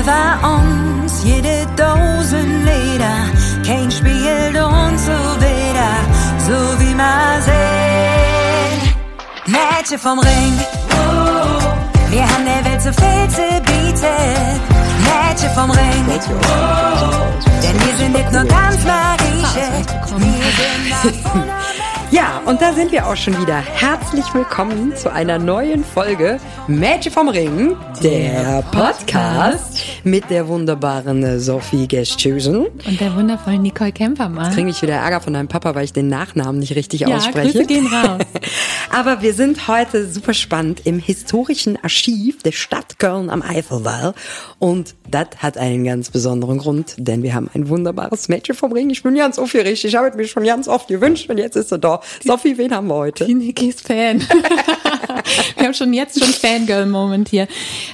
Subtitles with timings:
[0.00, 3.30] Über uns jede Dosen Leder,
[3.64, 5.92] kein spielt uns so wieder,
[6.38, 8.94] so wie man sehen.
[9.46, 10.58] Mädchen vom Ring,
[12.10, 14.60] wir haben der Welt so viel zu bieten.
[15.04, 16.04] Mädchen vom Ring,
[17.62, 19.70] denn wir sind nicht nur ganz Marische,
[20.16, 21.52] wir sind nach vorne.
[22.10, 23.56] Ja, und da sind wir auch schon wieder.
[23.56, 31.88] Herzlich willkommen zu einer neuen Folge Mädchen vom Ring, der Podcast mit der wunderbaren Sophie
[31.88, 32.66] Gesthusen.
[32.86, 34.52] Und der wundervollen Nicole Kempermann.
[34.54, 37.52] Kriege ich wieder Ärger von deinem Papa, weil ich den Nachnamen nicht richtig Ja, ausspreche.
[37.52, 38.20] Grüße gehen raus.
[38.90, 44.14] Aber wir sind heute super spannend im historischen Archiv der Stadt Köln am Eifelwall.
[44.60, 48.90] Und das hat einen ganz besonderen Grund, denn wir haben ein wunderbares Mädchen vom Ring.
[48.90, 49.82] Ich bin ganz aufgeregt.
[49.84, 51.93] Ich habe es mir schon ganz oft gewünscht und jetzt ist sie da.
[52.22, 53.26] Sophie, wen haben wir heute?
[53.26, 54.22] Die Niki ist Fan.
[55.56, 57.48] Wir haben schon jetzt schon Fangirl-Moment hier.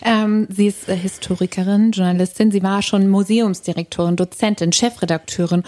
[0.04, 2.50] Ähm, sie ist äh, Historikerin, Journalistin.
[2.50, 5.62] Sie war schon Museumsdirektorin, Dozentin, Chefredakteurin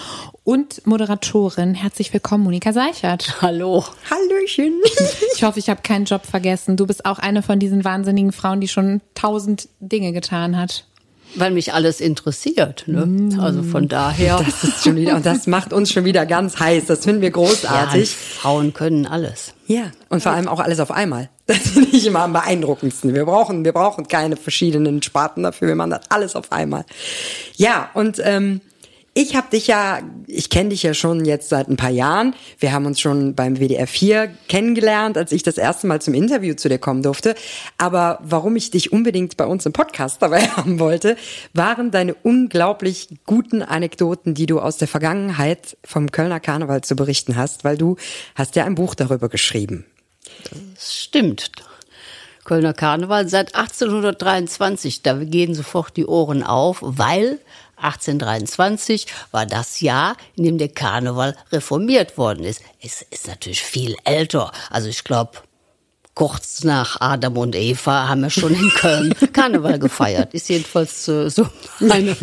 [0.45, 1.75] und Moderatorin.
[1.75, 3.41] Herzlich willkommen, Monika Seichert.
[3.43, 3.85] Hallo.
[4.11, 4.81] Hallöchen.
[5.35, 6.77] Ich hoffe, ich habe keinen Job vergessen.
[6.77, 10.85] Du bist auch eine von diesen wahnsinnigen Frauen, die schon tausend Dinge getan hat.
[11.35, 12.85] Weil mich alles interessiert.
[12.87, 13.39] Ne?
[13.41, 14.39] Also von daher.
[14.39, 16.87] Das ist schon wieder, und das macht uns schon wieder ganz heiß.
[16.87, 18.11] Das finden wir ja, großartig.
[18.11, 19.55] Frauen können alles.
[19.67, 21.31] Ja, und vor allem auch alles auf einmal.
[21.47, 23.15] Das finde ich immer am beeindruckendsten.
[23.15, 25.69] Wir brauchen, wir brauchen keine verschiedenen Sparten dafür.
[25.69, 26.85] Wir machen das alles auf einmal.
[27.57, 28.61] Ja, und ähm,
[29.15, 32.35] ich habe dich ja, ich kenne dich ja schon jetzt seit ein paar Jahren.
[32.59, 36.55] Wir haben uns schon beim WDR 4 kennengelernt, als ich das erste Mal zum Interview
[36.55, 37.35] zu dir kommen durfte.
[37.77, 41.17] Aber warum ich dich unbedingt bei uns im Podcast dabei haben wollte,
[41.53, 47.37] waren deine unglaublich guten Anekdoten, die du aus der Vergangenheit vom Kölner Karneval zu berichten
[47.37, 47.97] hast, weil du
[48.35, 49.85] hast ja ein Buch darüber geschrieben.
[50.75, 51.53] Das stimmt.
[52.45, 55.03] Kölner Karneval seit 1823.
[55.03, 57.39] Da gehen sofort die Ohren auf, weil
[57.83, 62.63] 1823 war das Jahr, in dem der Karneval reformiert worden ist.
[62.81, 64.53] Es ist natürlich viel älter.
[64.71, 65.39] Also ich glaube,
[66.15, 70.35] kurz nach Adam und Eva haben wir schon in Köln Karneval gefeiert.
[70.35, 71.47] Ist jedenfalls äh, so
[71.81, 72.17] meine,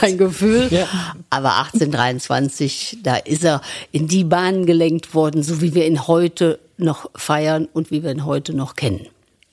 [0.00, 0.86] mein Gefühl.
[1.30, 3.60] Aber 1823, da ist er
[3.92, 8.10] in die Bahn gelenkt worden, so wie wir ihn heute noch feiern und wie wir
[8.10, 9.06] ihn heute noch kennen.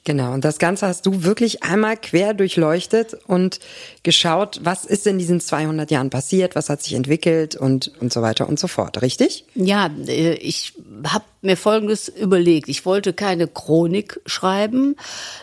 [0.04, 3.60] Genau, und das Ganze hast du wirklich einmal quer durchleuchtet und
[4.02, 8.24] geschaut, was ist in diesen 200 Jahren passiert, was hat sich entwickelt und, und so
[8.24, 9.46] weiter und so fort, richtig?
[9.54, 10.74] Ja, äh, ich
[11.06, 12.68] habe mir Folgendes überlegt.
[12.68, 14.96] Ich wollte keine Chronik schreiben,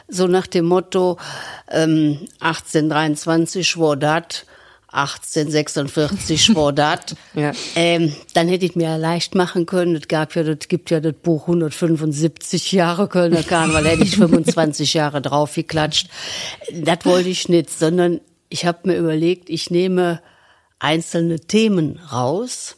[0.08, 1.18] so nach dem Motto
[1.70, 4.44] ähm, 1823 war dat,
[4.88, 7.15] 1846 war dat.
[7.34, 7.53] Ja.
[7.76, 9.94] ähm, dann hätte ich mir ja leicht machen können.
[9.94, 14.94] Es gab ja, das gibt ja das Buch 175 Jahre Kölner Karneval, hätte ich 25
[14.94, 16.09] Jahre drauf geklatscht.
[16.72, 20.21] Das wollte ich nicht, sondern ich habe mir überlegt, ich nehme
[20.78, 22.77] einzelne Themen raus.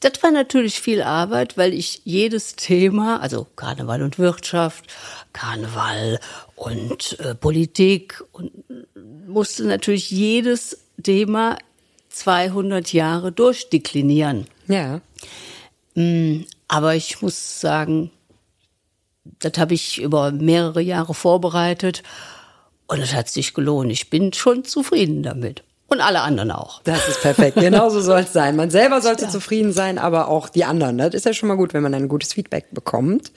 [0.00, 4.84] Das war natürlich viel Arbeit, weil ich jedes Thema, also Karneval und Wirtschaft,
[5.32, 6.20] Karneval
[6.54, 8.52] und äh, Politik und
[9.26, 11.58] musste natürlich jedes Thema
[12.10, 14.46] 200 Jahre durchdeklinieren.
[14.66, 15.00] Ja.
[16.68, 18.10] Aber ich muss sagen,
[19.38, 22.02] das habe ich über mehrere Jahre vorbereitet
[22.86, 23.90] und es hat sich gelohnt.
[23.90, 25.62] Ich bin schon zufrieden damit.
[25.88, 26.82] Und alle anderen auch.
[26.82, 27.56] Das ist perfekt.
[27.56, 28.56] Genauso soll es sein.
[28.56, 30.98] Man selber sollte zufrieden sein, aber auch die anderen.
[30.98, 33.30] Das ist ja schon mal gut, wenn man ein gutes Feedback bekommt.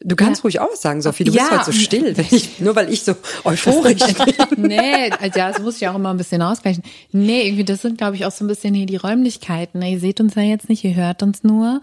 [0.00, 0.42] Du kannst Ja.
[0.42, 1.24] ruhig auch was sagen, Sophie.
[1.24, 1.50] Du bist Ja.
[1.56, 3.14] halt so still, wenn ich, nur weil ich so
[3.44, 4.34] euphorisch bin.
[4.68, 6.82] Nee, also ja, das muss ich auch immer ein bisschen ausgleichen.
[7.12, 9.80] Nee, irgendwie, das sind, glaube ich, auch so ein bisschen hier die Räumlichkeiten.
[9.82, 11.80] Ihr seht uns ja jetzt nicht, ihr hört uns nur.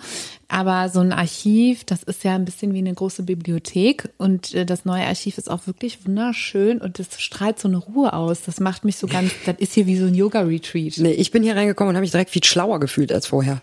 [0.48, 4.10] Aber so ein Archiv, das ist ja ein bisschen wie eine große Bibliothek.
[4.18, 8.14] Und äh, das neue Archiv ist auch wirklich wunderschön und das strahlt so eine Ruhe
[8.14, 8.42] aus.
[8.46, 10.98] Das macht mich so ganz, das ist hier wie so ein Yoga-Retreat.
[11.00, 13.62] Nee, ich bin hier reingekommen und habe mich direkt viel schlauer gefühlt als vorher.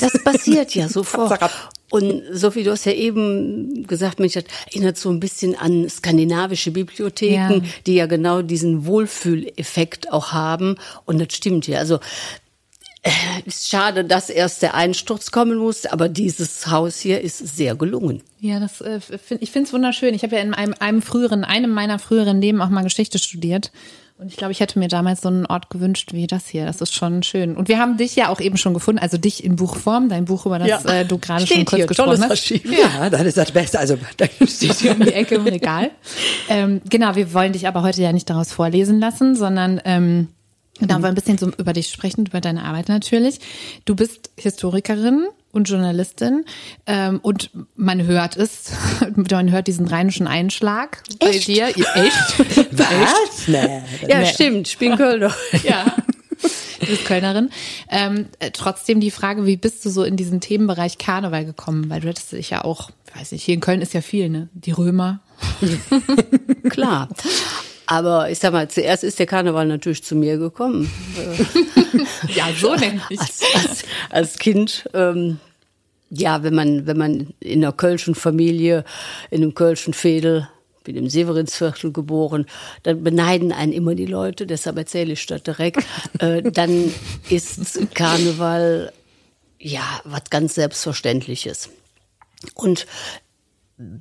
[0.00, 1.38] Das passiert ja sofort.
[1.92, 6.70] Und Sophie, du hast ja eben gesagt, mich das erinnert so ein bisschen an skandinavische
[6.70, 7.70] Bibliotheken, Ja.
[7.86, 10.76] die ja genau diesen Wohlfühleffekt auch haben.
[11.04, 11.78] Und das stimmt ja.
[11.78, 12.00] Also
[13.44, 18.22] Ist schade, dass erst der Einsturz kommen musste, aber dieses Haus hier ist sehr gelungen.
[18.40, 20.14] Ja, das äh, find, ich finde es wunderschön.
[20.14, 23.70] Ich habe ja in einem, einem früheren, einem meiner früheren Leben auch mal Geschichte studiert.
[24.22, 26.64] Und ich glaube, ich hätte mir damals so einen Ort gewünscht wie das hier.
[26.64, 27.56] Das ist schon schön.
[27.56, 30.46] Und wir haben dich ja auch eben schon gefunden, also dich in Buchform, dein Buch,
[30.46, 30.80] über das Ja.
[31.00, 32.30] äh, du gerade schon kurz hier, gesprochen tolles hast.
[32.30, 32.62] Archiv.
[32.70, 33.80] Ja, das ist das Beste.
[33.80, 35.90] Also, da steht hier um die Ecke im Regal.
[36.48, 40.28] ähm, genau, wir wollen dich aber heute ja nicht daraus vorlesen lassen, sondern ähm,
[40.80, 43.40] da wollen wir ein bisschen so über dich sprechen, über deine Arbeit natürlich.
[43.86, 46.44] Du bist Historikerin und Journalistin
[46.86, 48.72] ähm, und man hört es,
[49.14, 51.46] man hört diesen rheinischen Einschlag bei Echt?
[51.48, 51.68] dir.
[51.68, 51.88] Echt?
[52.72, 53.46] Was?
[53.48, 53.82] Nee.
[54.08, 54.26] Ja, Nee.
[54.26, 55.32] stimmt, ich bin Kölner.
[55.62, 55.84] Ja.
[56.80, 57.50] Du bist Kölnerin.
[57.88, 61.88] Ähm, äh, trotzdem die Frage, wie bist du so in diesen Themenbereich Karneval gekommen?
[61.88, 64.48] Weil du hättest dich ja auch, weiß nicht, hier in Köln ist ja viel, ne?
[64.54, 65.20] Die Römer.
[66.70, 67.08] Klar.
[67.92, 70.90] Aber ich sag mal, zuerst ist der Karneval natürlich zu mir gekommen.
[72.34, 73.20] Ja, so nämlich.
[73.20, 75.40] als, als, als Kind, ähm,
[76.08, 78.84] ja, wenn man, wenn man in einer kölschen Familie,
[79.30, 80.48] in einem kölschen Fädel,
[80.84, 82.46] bin im Severinsviertel geboren,
[82.84, 85.84] dann beneiden einen immer die Leute, deshalb erzähle ich das direkt.
[86.20, 86.94] äh, dann
[87.28, 88.92] ist Karneval,
[89.58, 91.68] ja, was ganz Selbstverständliches.
[92.54, 92.86] Und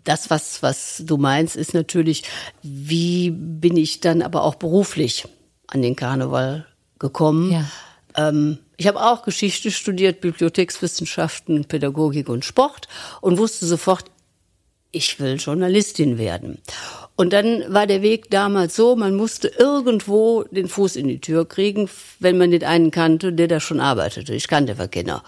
[0.04, 2.24] das, was, was du meinst, ist natürlich,
[2.62, 5.26] wie bin ich dann aber auch beruflich
[5.68, 6.66] an den Karneval
[7.00, 7.52] gekommen?
[7.52, 7.66] Ja.
[8.16, 12.88] Ähm, ich habe auch Geschichte studiert, Bibliothekswissenschaften, Pädagogik und Sport
[13.22, 14.06] und wusste sofort,
[14.92, 16.60] ich will Journalistin werden.
[17.16, 21.48] Und dann war der Weg damals so, man musste irgendwo den Fuß in die Tür
[21.48, 21.90] kriegen,
[22.20, 24.34] wenn man nicht einen kannte, der da schon arbeitete.
[24.34, 25.24] Ich kannte aber keiner.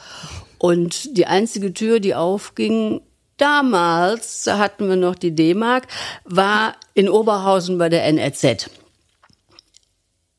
[0.58, 3.02] Und die einzige Tür, die aufging,
[3.38, 5.88] damals, da hatten wir noch die D-Mark,
[6.24, 8.70] war in Oberhausen bei der NRZ.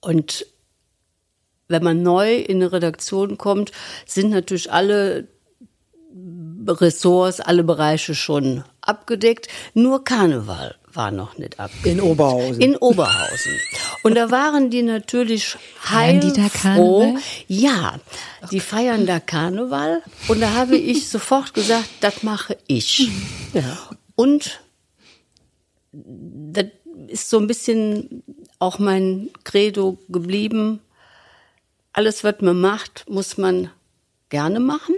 [0.00, 0.46] Und
[1.69, 3.73] wenn man neu in eine Redaktion kommt,
[4.06, 5.29] sind natürlich alle
[6.67, 9.49] Ressorts, alle Bereiche schon abgedeckt.
[9.75, 11.87] Nur Karneval war noch nicht abgedeckt.
[11.87, 12.61] In Oberhausen.
[12.61, 13.58] In Oberhausen.
[14.02, 16.49] Und da waren die natürlich die heilfroh.
[16.49, 17.23] Karneval?
[17.49, 18.00] Ja,
[18.50, 20.02] die feiern da Karneval.
[20.29, 23.11] Und da habe ich sofort gesagt, das mache ich.
[24.14, 24.61] Und
[25.93, 26.67] das
[27.08, 28.23] ist so ein bisschen
[28.58, 30.81] auch mein Credo geblieben.
[31.93, 33.70] Alles, was man macht, muss man
[34.29, 34.96] gerne machen.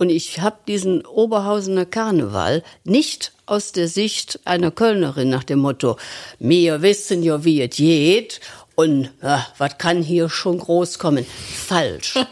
[0.00, 5.98] Und ich habe diesen Oberhausener Karneval nicht aus der Sicht einer Kölnerin nach dem Motto,
[6.38, 8.40] wir wissen ja, wie es geht
[8.76, 9.10] und
[9.58, 11.26] was kann hier schon groß kommen.
[11.66, 12.14] Falsch.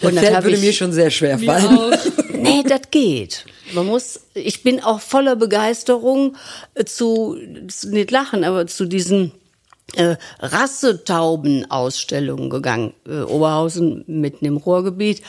[0.00, 1.96] Das das würde ich- mir schon sehr schwer fallen.
[2.34, 3.46] Nee, das geht.
[3.72, 6.36] Man muss, ich bin auch voller Begeisterung
[6.74, 7.38] äh, zu,
[7.68, 9.32] zu nicht lachen, aber zu diesen
[9.96, 12.92] äh, Rassetauben-Ausstellungen gegangen.
[13.06, 15.22] Äh, Oberhausen mitten im Ruhrgebiet.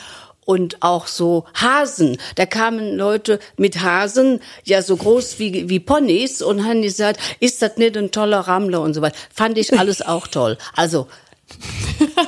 [0.50, 2.18] Und auch so Hasen.
[2.34, 7.62] Da kamen Leute mit Hasen, ja so groß wie, wie Ponys und haben gesagt, ist
[7.62, 9.14] das nicht ein toller Rammler und so weiter.
[9.32, 10.58] Fand ich alles auch toll.
[10.74, 11.06] Also,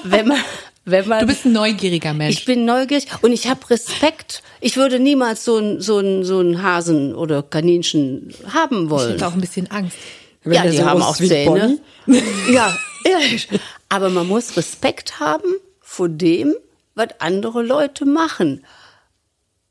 [0.05, 0.39] wenn man,
[0.85, 1.19] wenn man.
[1.19, 2.37] Du bist ein neugieriger Mensch.
[2.39, 4.45] Ich bin neugierig und ich habe Respekt.
[4.61, 9.11] Ich würde niemals so ein so ein so ein Hasen oder Kaninchen haben Ich wollen.
[9.15, 9.97] hätte auch ein bisschen Angst.
[10.45, 11.79] Wenn ja, die so haben auch Zähne.
[12.07, 12.23] Pony.
[12.53, 12.73] ja,
[13.05, 13.49] ehrlich.
[13.89, 16.55] Aber man muss Respekt haben vor dem,
[16.95, 18.65] was andere Leute machen.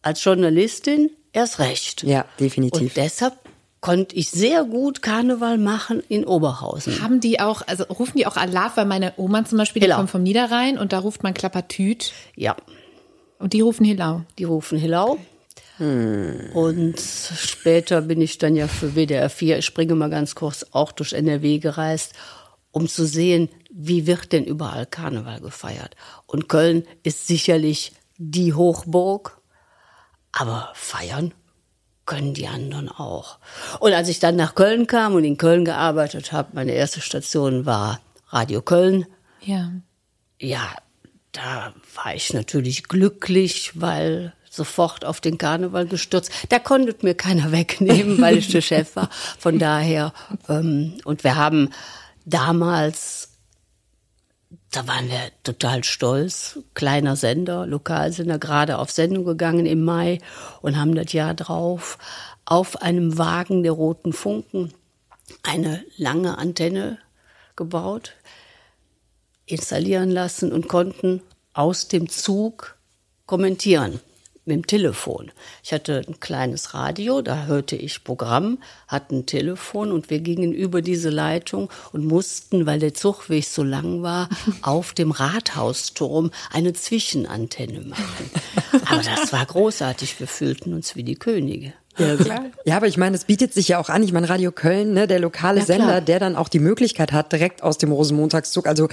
[0.02, 2.04] Als Journalistin erst recht.
[2.04, 2.82] Ja, definitiv.
[2.82, 3.34] Und deshalb
[3.82, 7.02] konnte ich sehr gut Karneval machen in Oberhausen.
[7.02, 9.98] Haben die auch, also rufen die auch Alarv, weil meine Oma zum Beispiel, die Hilau.
[9.98, 12.56] kommt vom Niederrhein und da ruft man Klappertüt Ja,
[13.40, 14.22] und die rufen Hilau.
[14.38, 15.18] die rufen Hillau.
[16.54, 20.92] Und später bin ich dann ja für WDR 4, ich springe mal ganz kurz, auch
[20.92, 22.14] durch NRW gereist,
[22.72, 25.96] um zu sehen, wie wird denn überall Karneval gefeiert.
[26.26, 29.40] Und Köln ist sicherlich die Hochburg,
[30.32, 31.34] aber feiern
[32.06, 33.40] können die anderen auch.
[33.80, 37.66] Und als ich dann nach Köln kam und in Köln gearbeitet habe, meine erste Station
[37.66, 39.06] war Radio Köln,
[39.42, 39.72] Ja.
[40.40, 40.68] ja,
[41.32, 46.32] da war ich natürlich glücklich, weil sofort auf den Karneval gestürzt.
[46.50, 49.10] Da konnte mir keiner wegnehmen, weil ich der Chef war.
[49.40, 50.12] Von daher,
[50.50, 51.70] ähm, und wir haben
[52.26, 53.31] damals,
[54.72, 60.20] da waren wir total stolz, kleiner Sender, Lokalsender, gerade auf Sendung gegangen im Mai
[60.62, 61.98] und haben das Jahr drauf
[62.46, 64.74] auf einem Wagen der roten Funken
[65.44, 66.98] eine lange Antenne
[67.56, 68.14] gebaut
[69.46, 71.22] installieren lassen und konnten
[71.54, 72.78] aus dem Zug
[73.26, 74.00] kommentieren.
[74.46, 75.32] Mit dem Telefon.
[75.64, 78.58] Ich hatte ein kleines Radio, da hörte ich Programm,
[78.88, 83.64] hatte ein Telefon und wir gingen über diese Leitung und mussten, weil der Zugweg so
[83.64, 84.30] lang war,
[84.62, 88.32] auf dem Rathausturm eine Zwischenantenne machen.
[88.90, 91.74] Aber das war großartig, wir fühlten uns wie die Könige.
[91.98, 92.46] Ja, klar.
[92.66, 94.02] ja, aber ich meine, es bietet sich ja auch an.
[94.04, 96.02] Ich meine, Radio Köln, ne, der lokale Ja, Sender, klar.
[96.02, 98.88] der dann auch die Möglichkeit hat, direkt aus dem Rosenmontagszug, also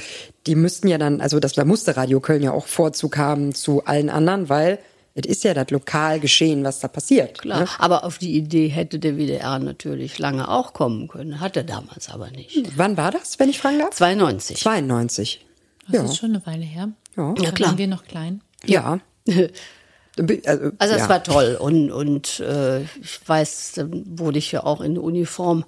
[0.47, 3.85] die müssten ja dann, also das, da musste Radio Köln ja auch Vorzug haben zu
[3.85, 4.79] allen anderen, weil
[5.19, 7.39] es ist ja das Lokalgeschehen, was da passiert.
[7.39, 7.69] Klar, Ne?
[7.79, 12.09] aber auf die Idee hätte der WDR natürlich lange auch kommen können, hat er damals
[12.09, 12.77] aber nicht.
[12.77, 13.91] Wann war das, wenn ich fragen darf?
[13.91, 14.59] 92.
[14.61, 15.45] 92.
[15.87, 16.05] Das Ja.
[16.05, 16.91] ist schon eine Weile her.
[17.17, 17.33] Ja.
[17.35, 17.71] Da Ja, klar.
[17.71, 18.43] waren wir noch klein.
[18.65, 19.01] Ja.
[19.27, 21.09] Also, Also es ja.
[21.09, 25.65] war toll und, und äh, ich weiß, dann wurde ich ja auch in die Uniform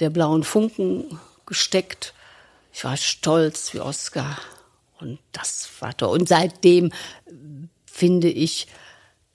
[0.00, 2.12] der blauen Funken gesteckt.
[2.74, 4.36] Ich war stolz wie Oscar
[5.00, 6.18] und das war toll.
[6.20, 6.92] Und seitdem
[7.86, 8.66] finde ich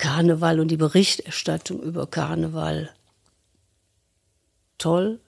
[0.01, 2.89] Karneval und die Berichterstattung über Karneval
[4.79, 5.20] toll,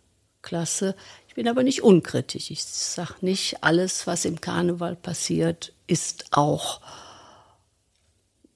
[0.41, 0.95] klasse.
[1.27, 2.49] Ich bin aber nicht unkritisch.
[2.49, 6.81] Ich sage nicht, alles, was im Karneval passiert, ist auch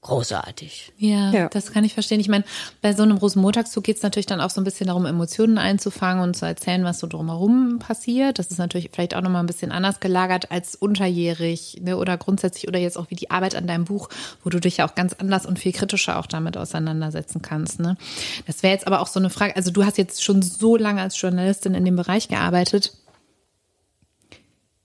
[0.07, 0.93] großartig.
[0.97, 1.49] Ja, Ja.
[1.49, 2.19] das kann ich verstehen.
[2.19, 2.43] Ich meine,
[2.81, 6.23] bei so einem Rosenmontagszug geht es natürlich dann auch so ein bisschen darum, Emotionen einzufangen
[6.23, 8.39] und zu erzählen, was so drumherum passiert.
[8.39, 11.97] Das ist natürlich vielleicht auch nochmal ein bisschen anders gelagert als unterjährig ne?
[11.97, 14.09] oder grundsätzlich oder jetzt auch wie die Arbeit an deinem Buch,
[14.43, 17.79] wo du dich ja auch ganz anders und viel kritischer auch damit auseinandersetzen kannst.
[17.79, 17.97] Ne?
[18.45, 21.01] Das wäre jetzt aber auch so eine Frage, also du hast jetzt schon so lange
[21.01, 22.93] als Journalistin in dem Bereich gearbeitet.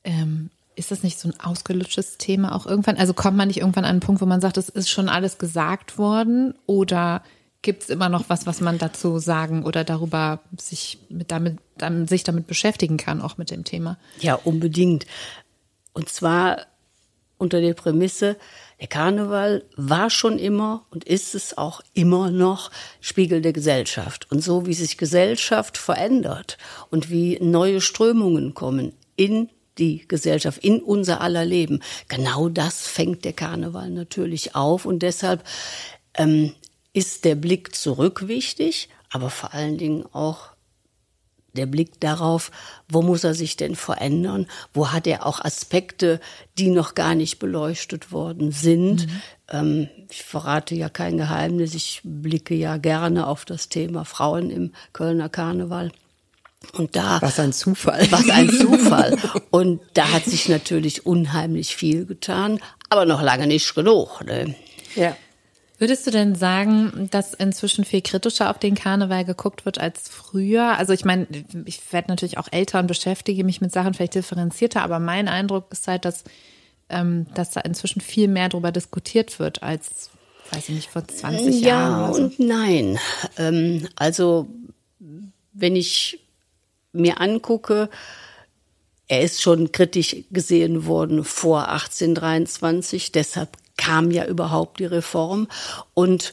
[0.05, 2.97] Ähm, ist das nicht so ein ausgelutschtes Thema auch irgendwann?
[2.97, 5.39] Also kommt man nicht irgendwann an einen Punkt, wo man sagt, es ist schon alles
[5.39, 6.55] gesagt worden?
[6.67, 7.23] Oder
[7.63, 12.09] gibt es immer noch was, was man dazu sagen oder darüber sich mit damit, dann,
[12.09, 13.99] sich damit beschäftigen kann, auch mit dem Thema?
[14.21, 15.07] Ja, unbedingt.
[15.93, 16.67] Und zwar
[17.39, 18.37] unter der Prämisse,
[18.81, 24.31] der Karneval war schon immer und ist es auch immer noch Spiegel der Gesellschaft.
[24.31, 26.57] Und so wie sich Gesellschaft verändert
[26.91, 33.25] und wie neue Strömungen kommen in die Gesellschaft, in unser aller Leben, genau das fängt
[33.25, 34.85] der Karneval natürlich auf.
[34.85, 35.45] Und deshalb
[36.15, 36.53] ähm,
[36.93, 40.53] ist der Blick zurück wichtig, aber vor allen Dingen auch
[41.55, 42.51] der Blick darauf,
[42.89, 44.47] wo muss er sich denn verändern?
[44.73, 46.21] Wo hat er auch Aspekte,
[46.59, 49.07] die noch gar nicht beleuchtet worden sind?
[49.51, 51.75] Ähm, ich verrate ja kein Geheimnis.
[51.75, 55.93] Ich blicke ja gerne auf das Thema Frauen im Kölner Karneval.
[56.73, 58.07] Und da Was ein Zufall.
[58.11, 59.17] was ein Zufall.
[59.51, 64.25] Und da hat sich natürlich unheimlich viel getan, aber noch lange nicht genug.
[64.25, 64.55] Ne?
[64.95, 65.17] Ja.
[65.79, 70.79] Würdest du denn sagen, dass inzwischen viel kritischer auf den Karneval geguckt wird als früher?
[70.79, 71.27] Also ich meine,
[71.65, 75.67] ich werde natürlich auch älter und beschäftige mich mit Sachen vielleicht differenzierter, aber mein Eindruck
[75.73, 76.23] ist halt, dass,
[76.89, 80.11] ähm, dass da inzwischen viel mehr darüber diskutiert wird als,
[80.53, 82.05] weiß ich nicht, vor 20 Ja Jahren.
[82.05, 82.23] Oder so.
[82.23, 82.99] und nein.
[83.39, 84.47] Ähm, also
[85.53, 86.21] wenn ich
[86.93, 87.89] mir angucke,
[89.09, 95.49] er ist schon kritisch gesehen worden vor 1823, deshalb kam ja überhaupt die Reform.
[95.95, 96.33] Und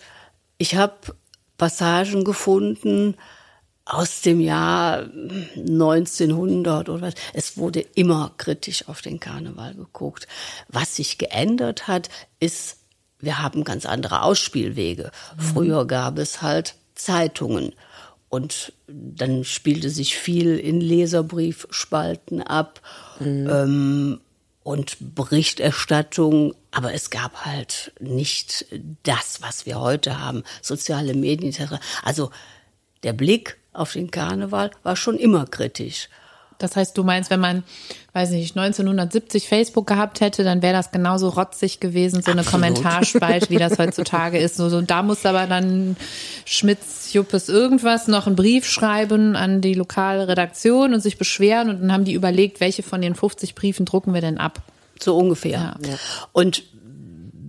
[0.57, 0.95] ich habe
[1.57, 3.15] Passagen gefunden
[3.85, 5.09] aus dem Jahr
[5.57, 7.15] 1900 oder was.
[7.33, 10.27] Es wurde immer kritisch auf den Karneval geguckt.
[10.67, 12.77] Was sich geändert hat, ist,
[13.19, 15.11] wir haben ganz andere Ausspielwege.
[15.37, 17.73] Früher gab es halt Zeitungen.
[18.29, 22.81] Und dann spielte sich viel in Leserbriefspalten ab
[23.19, 24.21] ähm,
[24.63, 26.53] und Berichterstattung.
[26.71, 28.65] Aber es gab halt nicht
[29.03, 30.43] das, was wir heute haben.
[30.61, 31.55] Soziale Medien.
[32.03, 32.29] Also
[33.01, 36.09] der Blick auf den Karneval war schon immer kritisch.
[36.59, 37.63] Das heißt, du meinst, wenn man,
[38.13, 43.49] weiß nicht, 1970 Facebook gehabt hätte, dann wäre das genauso rotzig gewesen, so eine Kommentarspalte,
[43.49, 44.57] wie das heutzutage ist.
[44.57, 45.95] So, so, da muss aber dann
[46.45, 51.81] Schmitz, Juppes irgendwas noch einen Brief schreiben an die lokale Redaktion und sich beschweren und
[51.81, 54.61] dann haben die überlegt, welche von den 50 Briefen drucken wir denn ab.
[55.01, 55.77] So ungefähr.
[55.81, 55.95] Ja.
[56.33, 56.63] Und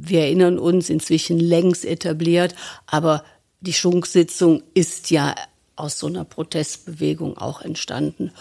[0.02, 2.54] wir erinnern uns inzwischen längst etabliert,
[2.86, 3.24] aber
[3.60, 5.34] die Schunksitzung ist ja
[5.80, 8.32] aus so einer Protestbewegung auch entstanden.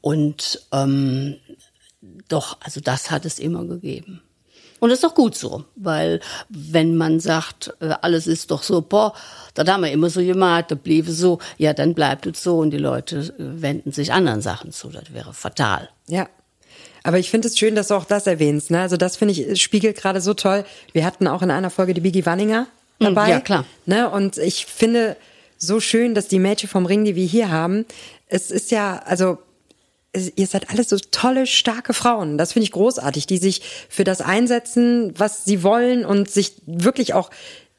[0.00, 1.36] Und ähm,
[2.28, 4.22] doch, also das hat es immer gegeben.
[4.78, 8.82] Und das ist doch gut so, weil wenn man sagt, äh, alles ist doch so,
[8.82, 9.14] boah,
[9.54, 12.70] das haben wir immer so gemacht, das bliebe so, ja, dann bleibt es so und
[12.70, 14.88] die Leute äh, wenden sich anderen Sachen zu.
[14.90, 15.88] Das wäre fatal.
[16.08, 16.28] Ja.
[17.04, 18.70] Aber ich finde es schön, dass du auch das erwähnst.
[18.70, 18.80] Ne?
[18.80, 20.64] Also das finde ich es spiegelt gerade so toll.
[20.92, 22.66] Wir hatten auch in einer Folge die Biggie Wanninger
[22.98, 23.30] dabei.
[23.30, 23.64] ja, klar.
[23.86, 24.10] Ne?
[24.10, 25.16] Und ich finde
[25.58, 27.84] so schön, dass die Mädchen vom Ring, die wir hier haben,
[28.28, 29.38] es ist ja, also
[30.36, 32.38] ihr seid alles so tolle, starke Frauen.
[32.38, 37.12] Das finde ich großartig, die sich für das einsetzen, was sie wollen und sich wirklich
[37.14, 37.30] auch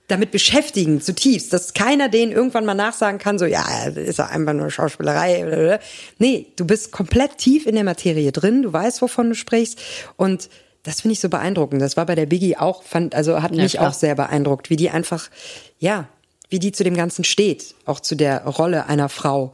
[0.08, 4.28] damit beschäftigen, zutiefst, dass keiner denen irgendwann mal nachsagen kann, so, ja, das ist ja
[4.28, 5.80] einfach nur Schauspielerei.
[6.18, 9.80] Nee, du bist komplett tief in der Materie drin, du weißt, wovon du sprichst
[10.16, 10.50] und
[10.84, 11.82] das finde ich so beeindruckend.
[11.82, 13.90] Das war bei der Biggie auch, fand, also hat Ja, mich klar.
[13.90, 15.30] auch sehr beeindruckt, wie die einfach,
[15.80, 16.08] ja,
[16.50, 19.54] wie die zu dem Ganzen steht, auch zu der Rolle einer Frau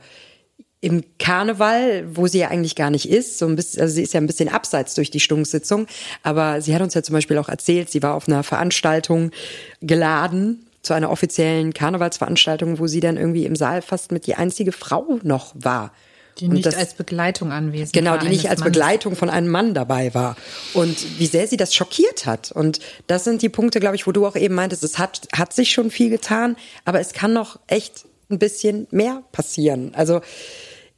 [0.83, 4.13] im Karneval, wo sie ja eigentlich gar nicht ist, so ein bisschen, also sie ist
[4.13, 5.87] ja ein bisschen abseits durch die Stunksitzung,
[6.23, 9.31] aber sie hat uns ja zum Beispiel auch erzählt, sie war auf einer Veranstaltung
[9.79, 14.73] geladen, zu einer offiziellen Karnevalsveranstaltung, wo sie dann irgendwie im Saal fast mit die einzige
[14.73, 15.93] Frau noch war.
[16.39, 18.73] Die Und nicht das- als Begleitung anwesend Genau, war die nicht als Mannes.
[18.73, 20.35] Begleitung von einem Mann dabei war.
[20.73, 22.51] Und wie sehr sie das schockiert hat.
[22.51, 25.53] Und das sind die Punkte, glaube ich, wo du auch eben meintest, es hat, hat
[25.53, 29.93] sich schon viel getan, aber es kann noch echt ein bisschen mehr passieren.
[29.95, 30.21] Also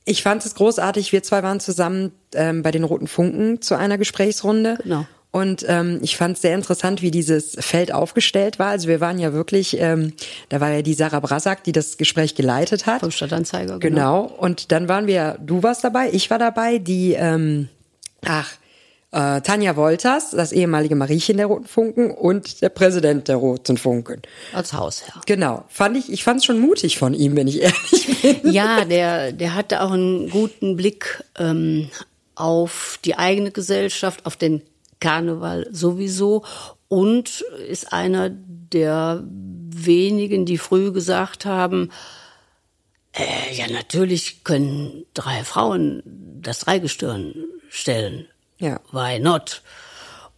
[0.06, 1.12] ich fand es großartig.
[1.12, 4.78] Wir zwei waren zusammen ähm, bei den Roten Funken zu einer Gesprächsrunde.
[4.84, 5.06] Genau.
[5.36, 8.68] Und ähm, ich fand es sehr interessant, wie dieses Feld aufgestellt war.
[8.68, 10.14] Also wir waren ja wirklich, ähm,
[10.48, 13.02] da war ja die Sarah Brasak, die das Gespräch geleitet hat.
[13.02, 14.22] Vom Stadtanzeiger, Genau.
[14.22, 17.68] Und dann waren wir, du warst dabei, ich war dabei, die, ähm,
[18.24, 18.50] ach,
[19.12, 24.22] äh, Tanja Wolters, das ehemalige Mariechen der Roten Funken und der Präsident der Roten Funken.
[24.54, 25.20] Als Hausherr.
[25.26, 25.66] Genau.
[25.68, 28.54] Fand ich, ich fand es schon mutig von ihm, wenn ich ehrlich bin.
[28.54, 31.90] Ja, der, der hatte auch einen guten Blick ähm,
[32.36, 34.62] auf die eigene Gesellschaft, auf den
[35.00, 36.44] Karneval sowieso
[36.88, 41.92] und ist einer der wenigen, die früh gesagt haben,
[43.14, 46.04] äh, ja, natürlich können drei Frauen
[46.42, 47.34] das Dreigestirn
[47.70, 48.28] stellen.
[48.60, 48.80] Ja.
[48.92, 49.62] Why not?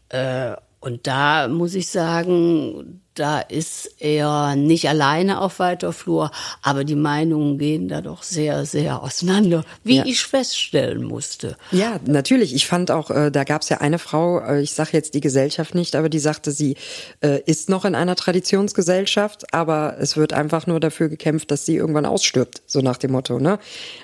[0.10, 0.56] Äh,
[0.88, 6.96] und da muss ich sagen, da ist er nicht alleine auf weiter Flur, aber die
[6.96, 10.06] Meinungen gehen da doch sehr, sehr auseinander, wie Ja.
[10.06, 11.58] ich feststellen musste.
[11.72, 12.56] Ja, natürlich.
[12.56, 15.20] Ich fand auch, äh, da gab es ja eine Frau, äh, ich sage jetzt die
[15.20, 16.77] Gesellschaft nicht, aber die sagte, sie
[17.20, 21.75] äh, ist noch in einer Traditionsgesellschaft, aber es wird einfach nur dafür gekämpft, dass sie
[21.75, 23.39] irgendwann ausstirbt, so nach dem Motto.
[23.39, 23.60] Ne?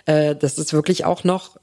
[0.05, 1.55] Dass es wirklich auch noch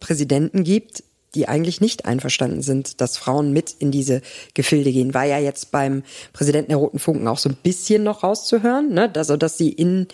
[0.00, 1.02] Präsidenten gibt,
[1.36, 4.22] die eigentlich nicht einverstanden sind, dass Frauen mit in diese
[4.54, 5.14] Gefilde gehen.
[5.14, 6.02] War ja jetzt beim
[6.32, 9.12] Präsidenten der Roten Funken auch so ein bisschen noch rauszuhören, ne?
[9.14, 10.08] also dass sie in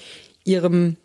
[0.44, 0.96] ihrem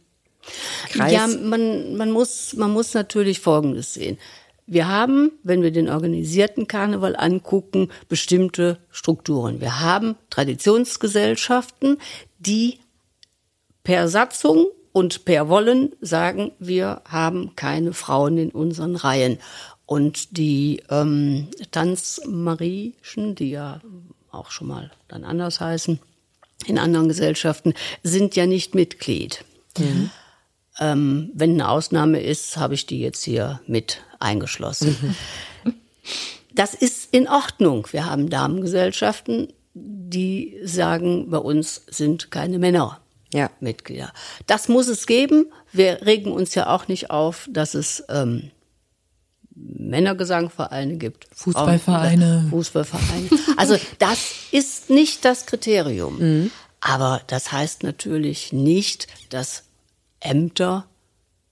[0.91, 4.17] Kreis Ja, man, man, muss, man muss natürlich Folgendes sehen.
[4.65, 9.61] Wir haben, wenn wir den organisierten Karneval angucken, bestimmte Strukturen.
[9.61, 11.97] Wir haben Traditionsgesellschaften,
[12.39, 12.79] die
[13.83, 19.37] per Satzung und per Wollen sagen, wir haben keine Frauen in unseren Reihen.
[19.87, 23.81] Und die ähm, Tanzmariechen, die ja
[24.29, 25.99] auch schon mal dann anders heißen,
[26.65, 27.73] in anderen Gesellschaften,
[28.03, 29.45] sind ja nicht Mitglied.
[30.79, 35.15] Ähm, wenn eine Ausnahme ist, habe ich die jetzt hier mit eingeschlossen.
[36.53, 37.87] Das ist in Ordnung.
[37.91, 42.99] Wir haben Damengesellschaften, die sagen, bei uns sind keine Männer
[43.31, 43.51] Ja.
[43.59, 44.11] Mitglieder.
[44.47, 45.51] Das muss es geben.
[45.71, 48.51] Wir regen uns ja auch nicht auf, dass es ähm,
[49.59, 51.27] Männergesangvereine gibt.
[51.33, 52.39] Fußballvereine.
[52.41, 53.29] Frauen- Fußballvereine.
[53.57, 54.19] Also das
[54.51, 56.51] ist nicht das Kriterium.
[56.79, 59.63] Aber das heißt natürlich nicht, dass
[60.19, 60.85] Ämter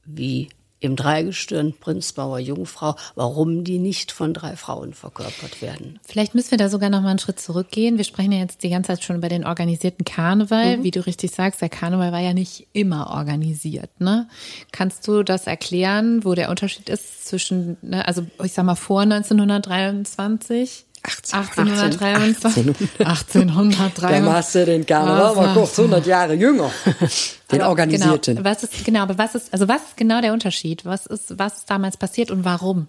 [0.06, 6.00] wie im Dreigestirn, Prinzbauer, Jungfrau, warum die nicht von drei Frauen verkörpert werden.
[6.04, 7.98] Vielleicht müssen wir da sogar noch mal einen Schritt zurückgehen.
[7.98, 10.84] Wir sprechen ja jetzt die ganze Zeit schon über den organisierten Karneval.
[10.84, 13.90] Wie du richtig sagst, der Karneval war ja nicht immer organisiert.
[14.00, 14.28] Ne?
[14.72, 19.02] Kannst du das erklären, wo der Unterschied ist zwischen, ne, also ich sag mal vor
[19.02, 20.85] 1923?
[21.06, 22.68] 1823.
[23.00, 24.10] 1823.
[24.10, 26.72] Da machst du den Karneval mal kurz 100 Jahre jünger.
[27.52, 28.38] Den Aber organisierten.
[28.38, 30.86] Genau, was ist, genau, aber was ist, also was ist genau der Unterschied?
[30.86, 32.88] Was ist, was ist damals passiert und warum?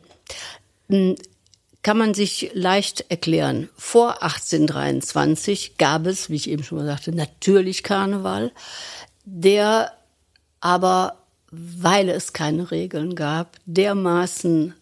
[1.87, 3.69] kann man sich leicht erklären.
[3.77, 8.51] Vor 1823 gab es, wie ich eben schon mal sagte, natürlich Karneval,
[9.25, 9.93] der
[10.61, 11.17] aber,
[11.53, 14.75] weil es keine Regeln gab, dermaßen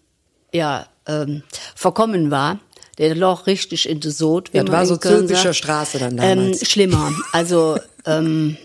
[0.53, 1.43] ja, ähm,
[1.75, 2.59] verkommen war.
[2.99, 4.53] Der lag richtig in die Sod.
[4.53, 5.53] wie Ja, das war so Zülpicher.
[5.55, 6.71] Straße dann Ähm, damals.
[6.71, 7.13] schlimmer.
[7.33, 8.57] Also ähm,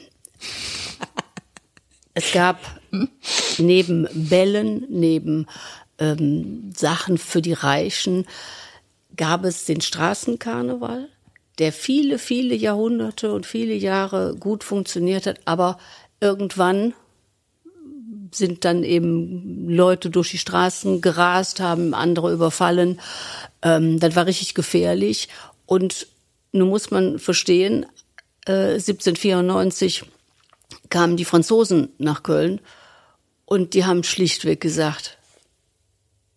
[2.13, 2.59] es gab
[3.57, 5.47] neben Bällen, neben
[5.99, 8.25] ähm, Sachen für die Reichen,
[9.15, 11.07] gab es den Straßenkarneval,
[11.59, 15.77] der viele, viele Jahrhunderte und viele Jahre gut funktioniert hat, aber
[16.21, 16.93] irgendwann
[18.31, 22.99] sind dann eben Leute durch die Straßen gerast, haben andere überfallen.
[23.61, 25.29] Ähm, das war richtig gefährlich.
[25.65, 26.07] Und
[26.51, 27.85] nun muss man verstehen,
[28.45, 30.03] äh, 1794
[30.89, 32.61] kamen die Franzosen nach Köln
[33.45, 35.17] und die haben schlichtweg gesagt,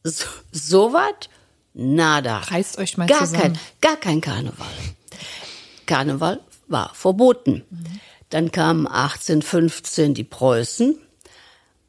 [0.04, 1.28] so, so was?
[1.74, 2.38] Nada.
[2.38, 3.42] Reißt euch mal gar zusammen.
[3.42, 4.66] Kein, gar kein Karneval.
[5.86, 7.62] Karneval war verboten.
[8.30, 10.98] Dann kamen 1815 die Preußen,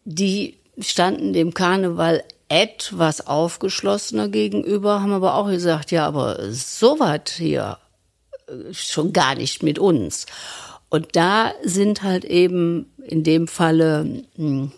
[0.05, 7.31] die standen dem Karneval etwas aufgeschlossener gegenüber, haben aber auch gesagt, ja, aber so was
[7.31, 7.77] hier
[8.47, 10.25] äh, schon gar nicht mit uns.
[10.89, 14.71] Und da sind halt eben in dem Falle hm,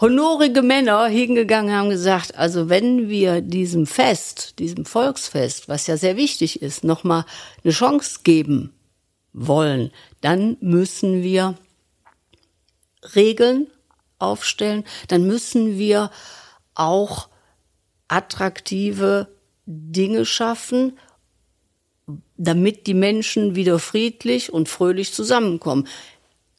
[0.00, 6.16] honorige Männer hingegangen haben gesagt, also wenn wir diesem Fest, diesem Volksfest, was ja sehr
[6.16, 7.24] wichtig ist, nochmal
[7.62, 8.72] eine Chance geben
[9.32, 11.54] wollen, dann müssen wir
[13.14, 13.68] Regeln
[14.18, 16.10] aufstellen, dann müssen wir
[16.74, 17.28] auch
[18.08, 19.28] attraktive
[19.66, 20.98] Dinge schaffen,
[22.36, 25.88] damit die Menschen wieder friedlich und fröhlich zusammenkommen.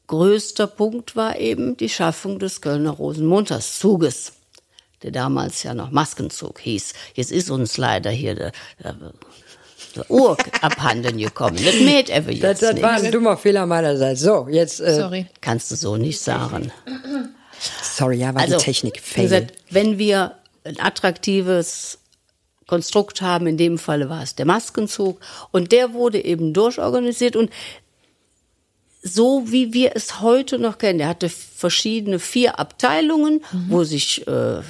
[0.08, 4.34] Größter Punkt war eben die Schaffung des Kölner Rosenmontagszuges,
[5.04, 6.94] der damals ja noch Maskenzug hieß.
[7.14, 8.52] Jetzt ist uns leider hier der,
[8.84, 9.14] der,
[9.96, 11.60] der Urk abhanden gekommen.
[11.64, 14.22] Das mäht er jetzt Das, das war ein dummer Fehler meinerseits.
[14.22, 15.28] So, jetzt, äh, Sorry.
[15.42, 16.72] Kannst du so nicht sagen.
[17.82, 19.02] sorry, ja, war Also, die Technik.
[19.02, 19.24] Fail.
[19.24, 22.00] gesagt, wenn wir ein attraktives
[22.68, 25.20] Konstrukt haben, in dem Falle war es der Maskenzug,
[25.52, 27.50] und der wurde eben durchorganisiert und
[29.08, 31.00] so wie wir es heute noch kennen.
[31.00, 34.62] Der hatte verschiedene vier Abteilungen, wo sich äh,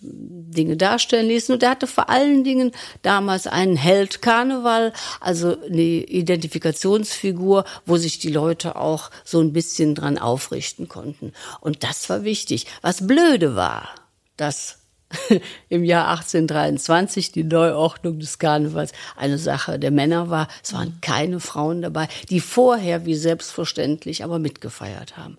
[0.00, 1.52] Dinge darstellen ließen.
[1.52, 2.72] Und der hatte vor allen Dingen
[3.02, 9.94] damals einen Held Karneval, also eine Identifikationsfigur, wo sich die Leute auch so ein bisschen
[9.94, 11.32] dran aufrichten konnten.
[11.60, 12.66] Und das war wichtig.
[12.82, 13.88] Was blöde war,
[14.36, 14.77] dass
[15.68, 20.48] im Jahr 1823 die Neuordnung des Karnevals eine Sache der Männer war.
[20.62, 25.38] Es waren keine Frauen dabei, die vorher wie selbstverständlich aber mitgefeiert haben.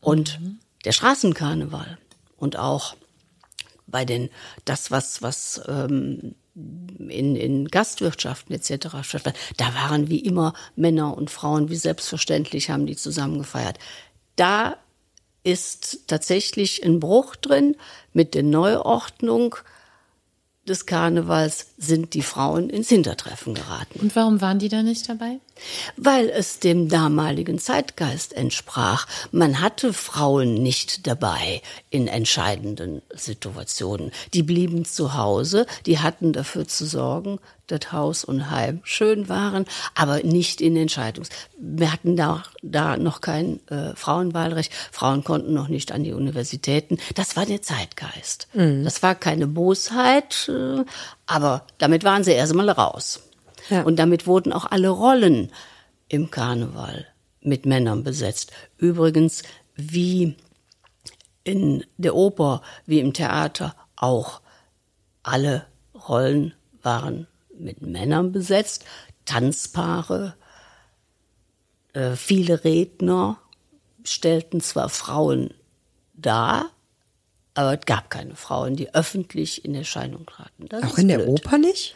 [0.00, 0.40] Und
[0.84, 1.98] der Straßenkarneval
[2.36, 2.94] und auch
[3.86, 4.30] bei den
[4.64, 8.88] das was was ähm, in, in Gastwirtschaften etc.
[9.02, 13.78] stattfand, da waren wie immer Männer und Frauen wie selbstverständlich haben die zusammen gefeiert.
[14.36, 14.76] Da
[15.44, 17.76] ist tatsächlich ein Bruch drin.
[18.12, 19.56] Mit der Neuordnung
[20.66, 25.38] des Karnevals sind die Frauen ins Hintertreffen geraten Und warum waren die da nicht dabei?
[25.96, 29.06] weil es dem damaligen Zeitgeist entsprach.
[29.30, 34.10] Man hatte Frauen nicht dabei in entscheidenden Situationen.
[34.32, 39.64] Die blieben zu Hause, die hatten dafür zu sorgen, dass Haus und Heim schön waren,
[39.94, 41.28] aber nicht in Entscheidungs.
[41.58, 44.72] Wir hatten da, da noch kein äh, Frauenwahlrecht.
[44.92, 46.98] Frauen konnten noch nicht an die Universitäten.
[47.14, 48.48] Das war der Zeitgeist.
[48.84, 50.84] Das war keine Bosheit, äh,
[51.26, 53.20] aber damit waren sie erstmal raus.
[53.70, 53.82] Ja.
[53.82, 55.50] Und damit wurden auch alle Rollen
[56.08, 57.06] im Karneval
[57.40, 58.52] mit Männern besetzt.
[58.76, 59.42] Übrigens,
[59.74, 60.36] wie
[61.44, 64.40] in der Oper, wie im Theater auch.
[65.22, 65.66] Alle
[66.08, 67.26] Rollen waren
[67.58, 68.84] mit Männern besetzt,
[69.24, 70.36] Tanzpaare,
[71.92, 73.38] äh, viele Redner
[74.04, 75.54] stellten zwar Frauen
[76.14, 76.70] dar,
[77.56, 80.66] aber es gab keine Frauen, die öffentlich in Erscheinung traten.
[80.68, 81.28] Das Auch in der blöd.
[81.28, 81.94] Oper nicht?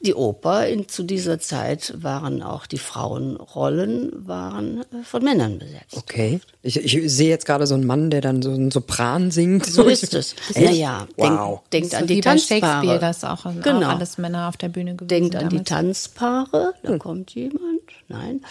[0.00, 5.96] Die Oper in, zu dieser Zeit waren auch die Frauenrollen waren äh, von Männern besetzt.
[5.96, 6.40] Okay.
[6.62, 9.66] Ich, ich sehe jetzt gerade so einen Mann, der dann so einen Sopran singt.
[9.66, 10.34] So ist es.
[10.54, 11.60] Naja, Wow.
[11.72, 12.98] denkt, denkt so an die bei Shakespeare, Tanzpaare.
[13.00, 13.88] das auch, auch Genau.
[13.88, 15.68] alles Männer auf der Bühne gewesen Denkt an die damals.
[15.68, 16.74] Tanzpaare.
[16.82, 17.80] Da kommt jemand.
[18.08, 18.42] Nein.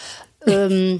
[0.51, 0.97] Ähm,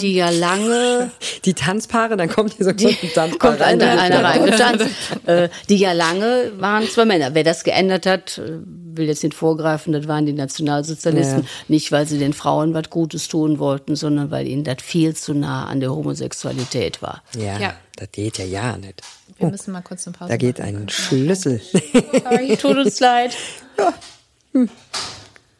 [0.00, 1.10] die ja lange
[1.44, 3.80] Die Tanzpaare, dann kommt hier so die, ein Tanzpaar kommt rein.
[3.80, 4.86] einer, einer reingetanzt.
[5.26, 7.34] äh, die ja lange waren zwei Männer.
[7.34, 8.58] Wer das geändert hat, äh,
[8.94, 11.42] will jetzt nicht vorgreifen, das waren die Nationalsozialisten.
[11.42, 11.48] Ja.
[11.68, 15.32] Nicht, weil sie den Frauen was Gutes tun wollten, sondern weil ihnen das viel zu
[15.34, 17.22] nah an der Homosexualität war.
[17.36, 17.74] Ja, Ja.
[17.96, 19.00] das geht ja ja nicht.
[19.38, 20.76] Wir müssen mal kurz eine Pause Da geht machen.
[20.76, 21.60] ein Schlüssel.
[21.62, 23.34] Sorry, tut uns leid.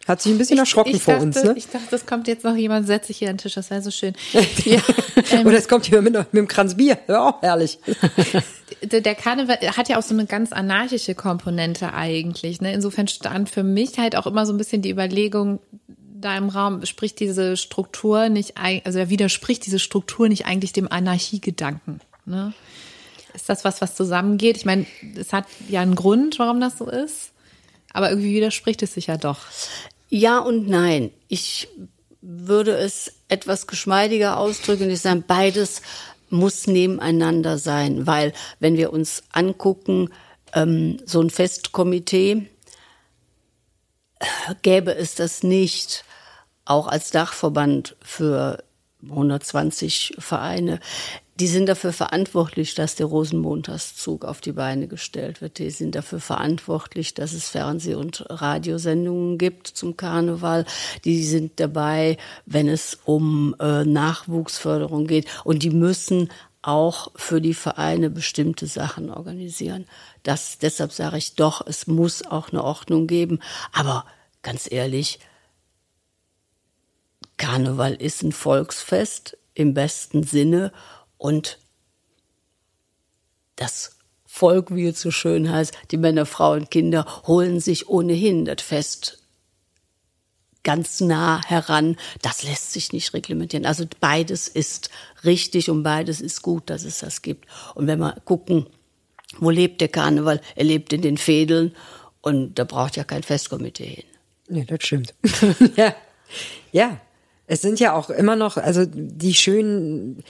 [0.08, 1.54] Hat sich ein bisschen erschrocken ich vor dachte, uns, ne?
[1.56, 3.82] Ich dachte, es kommt jetzt noch jemand, setzt sich hier an den Tisch, das wäre
[3.82, 4.14] so schön.
[4.64, 4.80] ja,
[5.30, 6.98] ähm, Oder es kommt jemand mit, mit einem Kranz Bier.
[7.06, 7.78] Ja, auch herrlich.
[8.82, 12.60] der der Karneval hat ja auch so eine ganz anarchische Komponente eigentlich.
[12.60, 12.72] Ne?
[12.72, 15.60] Insofern stand für mich halt auch immer so ein bisschen die Überlegung
[16.22, 22.00] da im Raum, spricht diese Struktur nicht, also widerspricht diese Struktur nicht eigentlich dem Anarchiegedanken.
[22.24, 22.52] Ne?
[23.34, 24.56] Ist das was, was zusammengeht?
[24.56, 24.86] Ich meine,
[25.16, 27.31] es hat ja einen Grund, warum das so ist,
[27.92, 29.38] aber irgendwie widerspricht es sich ja doch.
[30.08, 31.10] Ja und nein.
[31.28, 31.68] Ich
[32.20, 34.90] würde es etwas geschmeidiger ausdrücken.
[34.90, 35.82] Ich sage, beides
[36.30, 40.10] muss nebeneinander sein, weil wenn wir uns angucken,
[40.54, 42.48] ähm, so ein Festkomitee,
[44.18, 46.04] äh, gäbe es das nicht,
[46.64, 48.62] auch als Dachverband für
[49.08, 50.80] 120 Vereine.
[51.40, 55.58] Die sind dafür verantwortlich, dass der Rosenmontagszug auf die Beine gestellt wird.
[55.58, 60.66] Die sind dafür verantwortlich, dass es Fernseh- und Radiosendungen gibt zum Karneval.
[61.04, 65.26] Die sind dabei, wenn es um äh, Nachwuchsförderung geht.
[65.44, 66.28] Und die müssen
[66.60, 69.86] auch für die Vereine bestimmte Sachen organisieren.
[70.22, 73.40] Das, deshalb sage ich doch, es muss auch eine Ordnung geben.
[73.72, 74.04] Aber
[74.42, 75.18] ganz ehrlich,
[77.38, 80.72] Karneval ist ein Volksfest im besten Sinne
[81.22, 81.60] und
[83.54, 88.60] das Volk, wie es so schön heißt, die Männer, Frauen, Kinder holen sich ohnehin das
[88.60, 89.22] Fest
[90.64, 91.96] ganz nah heran.
[92.22, 93.66] Das lässt sich nicht reglementieren.
[93.66, 94.90] Also beides ist
[95.22, 97.46] richtig und beides ist gut, dass es das gibt.
[97.76, 98.66] Und wenn wir gucken,
[99.38, 100.40] wo lebt der Karneval?
[100.56, 101.72] Er lebt in den Fädeln
[102.20, 104.04] und da braucht ja kein Festkomitee hin.
[104.48, 105.14] Nee, das stimmt.
[105.76, 105.94] ja.
[106.72, 107.00] ja,
[107.46, 110.24] es sind ja auch immer noch, also die schönen,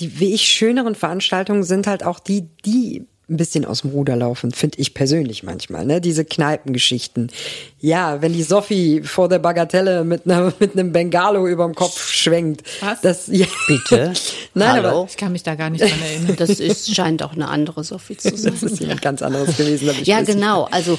[0.00, 4.16] die wie ich schöneren Veranstaltungen sind halt auch die, die ein bisschen aus dem Ruder
[4.16, 6.00] laufen, finde ich persönlich manchmal, ne?
[6.00, 7.30] Diese Kneipengeschichten.
[7.78, 12.62] Ja, wenn die Sophie vor der Bagatelle mit einer mit einem Bengalo überm Kopf schwenkt.
[12.80, 13.02] Was?
[13.02, 13.44] Das ja.
[13.66, 14.14] Bitte?
[14.54, 14.88] Nein, Hallo?
[15.00, 16.36] aber Ich kann mich da gar nicht dran erinnern.
[16.38, 18.52] Das ist, scheint auch eine andere Sophie zu sein.
[18.52, 19.90] das ist jemand ganz anderes gewesen.
[20.00, 20.36] ich Ja, weiß nicht.
[20.38, 20.64] genau.
[20.70, 20.98] Also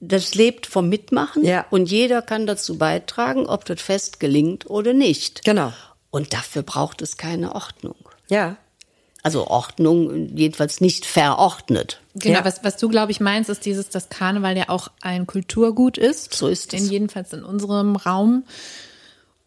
[0.00, 1.66] das lebt vom Mitmachen Ja.
[1.70, 5.44] und jeder kann dazu beitragen, ob das Fest gelingt oder nicht.
[5.44, 5.72] Genau.
[6.10, 7.94] Und dafür braucht es keine Ordnung.
[8.32, 8.56] Ja.
[9.22, 12.00] Also Ordnung jedenfalls nicht verordnet.
[12.14, 12.44] Genau, Ja.
[12.44, 16.34] was, was du, glaube ich, meinst, ist dieses, dass Karneval ja auch ein Kulturgut ist.
[16.34, 16.80] So ist es.
[16.82, 18.44] In jedenfalls in unserem Raum.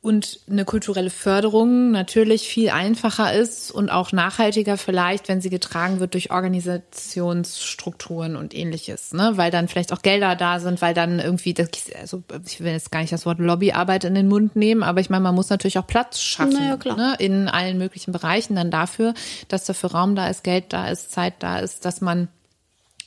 [0.05, 5.99] Und eine kulturelle Förderung natürlich viel einfacher ist und auch nachhaltiger vielleicht, wenn sie getragen
[5.99, 9.31] wird durch Organisationsstrukturen und ähnliches, ne?
[9.33, 12.91] Weil dann vielleicht auch Gelder da sind, weil dann irgendwie, das, also ich will jetzt
[12.91, 15.79] gar nicht das Wort Lobbyarbeit in den Mund nehmen, aber ich meine, man muss natürlich
[15.79, 17.15] auch Platz schaffen, ja, ne?
[17.17, 19.15] In allen möglichen Bereichen dann dafür,
[19.47, 22.27] dass dafür Raum da ist, Geld da ist, Zeit da ist, dass man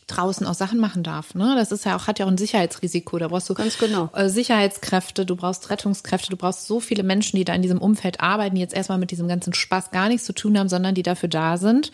[0.08, 1.34] draußen auch Sachen machen darf.
[1.34, 1.54] Ne?
[1.56, 3.18] Das ist ja auch, hat ja auch ein Sicherheitsrisiko.
[3.18, 4.10] Da brauchst du Ganz genau.
[4.14, 8.20] äh, Sicherheitskräfte, du brauchst Rettungskräfte, du brauchst so viele Menschen, die da in diesem Umfeld
[8.20, 11.02] arbeiten, die jetzt erstmal mit diesem ganzen Spaß gar nichts zu tun haben, sondern die
[11.02, 11.92] dafür da sind,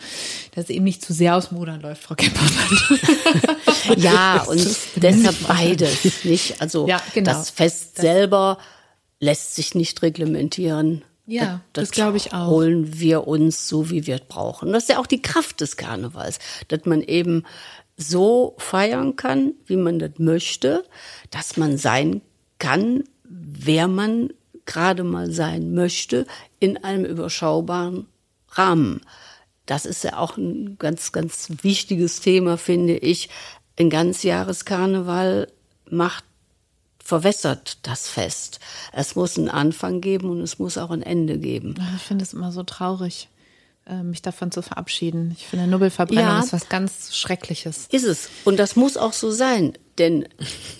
[0.55, 2.51] dass es eben nicht zu sehr aus dem Rudern läuft, Frau Kempermann.
[3.97, 6.59] Ja, und deshalb beides, nicht?
[6.61, 7.31] Also Ja, genau.
[7.31, 8.57] das Fest selber
[9.19, 11.03] lässt sich nicht reglementieren.
[11.27, 12.47] Ja, das glaube ich auch.
[12.47, 14.71] Holen wir uns so, wie wir es brauchen.
[14.73, 17.43] Das ist ja auch die Kraft des Karnevals, dass man eben
[17.97, 20.83] so feiern kann, wie man das möchte,
[21.31, 22.21] dass man sein
[22.59, 24.29] kann, wer man
[24.65, 26.25] gerade mal sein möchte,
[26.59, 28.07] in einem überschaubaren
[28.49, 29.01] Rahmen.
[29.65, 33.29] Das ist ja auch ein ganz, ganz wichtiges Thema, finde ich.
[33.79, 35.51] Ein Ganzjahreskarneval
[35.89, 36.23] macht
[36.99, 38.59] verwässert das Fest.
[38.91, 41.75] Es muss einen Anfang geben und es muss auch ein Ende geben.
[41.95, 43.29] Ich finde es immer so traurig,
[44.03, 45.35] mich davon zu verabschieden.
[45.37, 46.39] Ich finde, Nobelverbrennung Ja.
[46.39, 47.87] ist was ganz Schreckliches.
[47.91, 48.29] Ist es.
[48.43, 49.73] Und das muss auch so sein.
[49.97, 50.27] Denn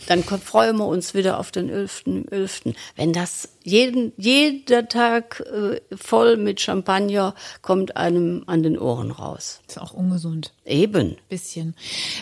[0.08, 2.04] dann freuen wir uns wieder auf den 11.
[2.30, 2.62] 11.
[2.96, 9.62] Wenn das jeden, jeder Tag äh, voll mit Champagner kommt einem an den Ohren raus.
[9.68, 10.54] Ist auch ungesund.
[10.66, 11.18] Eben.
[11.30, 11.76] Bisschen.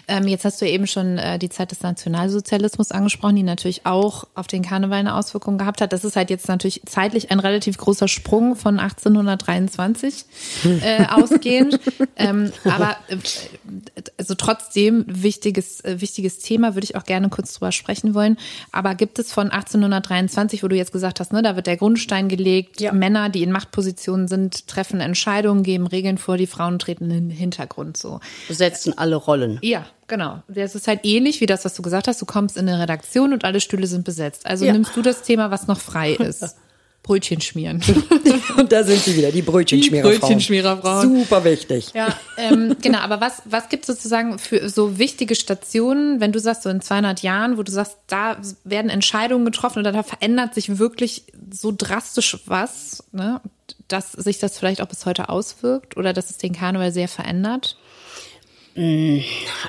[0.08, 4.26] Ähm, jetzt hast du eben schon äh, die Zeit des Nationalsozialismus angesprochen, die natürlich auch
[4.36, 5.92] auf den Karneval eine Auswirkung gehabt hat.
[5.92, 10.26] Das ist halt jetzt natürlich zeitlich ein relativ großer Sprung von 1823
[10.82, 11.78] äh, ausgehend.
[12.16, 13.18] ähm, aber äh,
[14.18, 18.38] also trotzdem wichtiges, äh, wichtiges Thema, würde ich auch gerne kurz drüber sprechen wollen.
[18.72, 22.30] Aber gibt es von 1823, wo du jetzt gesagt hast, ne, da wird der Grundstein
[22.30, 22.92] gelegt, Ja.
[22.94, 27.30] Männer, die in Machtpositionen sind, treffen Entscheidungen, geben Regeln vor, die Frauen treten in den
[27.30, 28.20] Hintergrund so.
[28.48, 29.60] Besetzen alle Rollen.
[29.62, 30.42] Ja, genau.
[30.48, 32.22] Das ist halt ähnlich wie das, was du gesagt hast.
[32.22, 34.46] Du kommst in eine Redaktion und alle Stühle sind besetzt.
[34.46, 34.74] Also Ja.
[34.74, 36.56] nimmst du das Thema, was noch frei ist.
[37.04, 37.84] Brötchen schmieren.
[38.58, 40.14] Und da sind sie wieder, die Brötchenschmiererfrauen.
[40.14, 41.20] Die Brötchenschmiererfrauen.
[41.20, 41.92] Super wichtig.
[41.94, 43.00] Ja, ähm, genau.
[43.00, 46.82] Aber was, was gibt es sozusagen für so wichtige Stationen, wenn du sagst, so in
[46.82, 51.74] 200 Jahren, wo du sagst, da werden Entscheidungen getroffen oder da verändert sich wirklich so
[51.78, 53.42] drastisch was, ne,
[53.90, 57.78] dass sich das vielleicht auch bis heute auswirkt oder dass es den Karneval sehr verändert?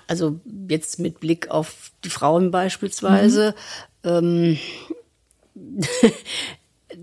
[0.06, 3.54] Also jetzt mit Blick auf die Frauen beispielsweise,
[4.02, 4.58] ähm,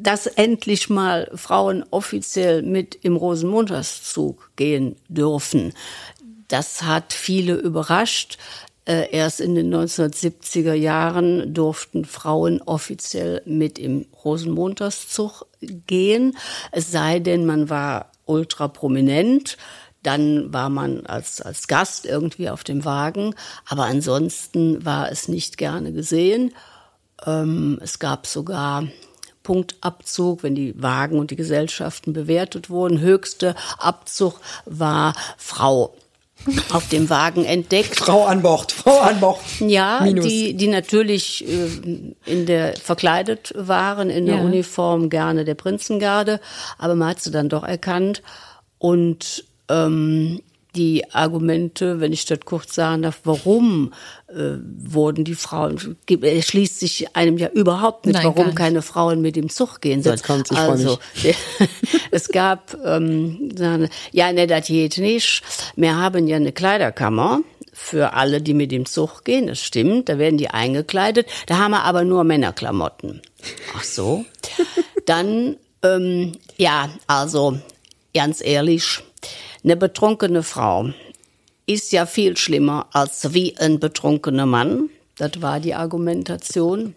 [0.04, 5.74] dass endlich mal Frauen offiziell mit im Rosenmontagszug gehen dürfen.
[6.48, 8.38] Das hat viele überrascht.
[8.86, 15.46] Äh, Erst in den 1970er Jahren durften Frauen offiziell mit im Rosenmontagszug
[15.88, 16.38] gehen.
[16.72, 19.58] Es sei denn, man war ultra prominent.
[20.04, 23.36] Dann war man als, als Gast irgendwie auf dem Wagen.
[23.68, 26.54] Aber ansonsten war es nicht gerne gesehen.
[27.26, 28.88] Ähm, es gab sogar
[29.44, 33.00] Punktabzug, wenn die Wagen und die Gesellschaften bewertet wurden.
[33.02, 35.94] Höchster Abzug war Frau
[36.72, 37.96] auf dem Wagen entdeckt.
[37.98, 39.40] Frau an Bord, Frau an Bord.
[39.60, 40.26] Ja, Minus.
[40.26, 41.68] die, die natürlich äh,
[42.26, 44.42] in der verkleidet waren, in der Ja.
[44.42, 46.40] Uniform gerne der Prinzengarde,
[46.78, 48.24] aber man hat sie dann doch erkannt.
[48.80, 50.42] Und ähm,
[50.76, 53.94] die Argumente, wenn ich das kurz sagen darf, warum
[54.28, 58.58] äh, wurden die Frauen, es schließt sich einem ja überhaupt nicht, Nein, warum nicht.
[58.58, 60.16] keine Frauen mit dem Zug gehen sollen.
[60.16, 61.00] Jetzt freu also,
[62.12, 63.50] es gab, ähm,
[64.12, 65.44] ja, ne, das geht nicht.
[65.76, 67.42] Wir haben ja eine Kleiderkammer
[67.74, 71.28] für alle, die mit dem Zug gehen, das stimmt, da werden die eingekleidet.
[71.48, 73.22] Da haben wir aber nur Männerklamotten.
[73.76, 74.26] Ach so.
[75.06, 77.58] Dann, ähm, ja, also,
[78.14, 79.02] ganz ehrlich,
[79.64, 80.90] eine betrunkene Frau
[81.66, 84.90] ist ja viel schlimmer als wie ein betrunkener Mann.
[85.18, 86.96] Das war die Argumentation.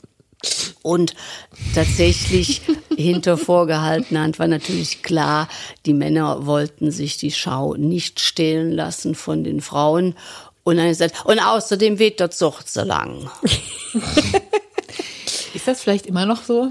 [0.83, 1.15] Und
[1.75, 2.63] tatsächlich
[2.97, 5.49] hinter vorgehaltener Hand war natürlich klar,
[5.87, 10.15] die Männer wollten sich die Schau nicht stehlen lassen von den Frauen.
[10.65, 13.31] Und dann gesagt, und außerdem weht der Zug so lang.
[15.55, 16.71] Ist das vielleicht immer noch so?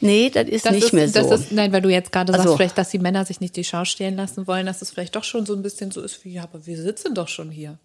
[0.00, 1.32] Nee, das ist Das nicht ist, mehr so.
[1.32, 3.64] Ist, nein, weil du jetzt gerade sagst, Also- vielleicht, dass die Männer sich nicht die
[3.64, 6.32] Schau stehlen lassen wollen, dass es vielleicht doch schon so ein bisschen so ist wie,
[6.32, 7.78] ja, aber wir sitzen doch schon hier.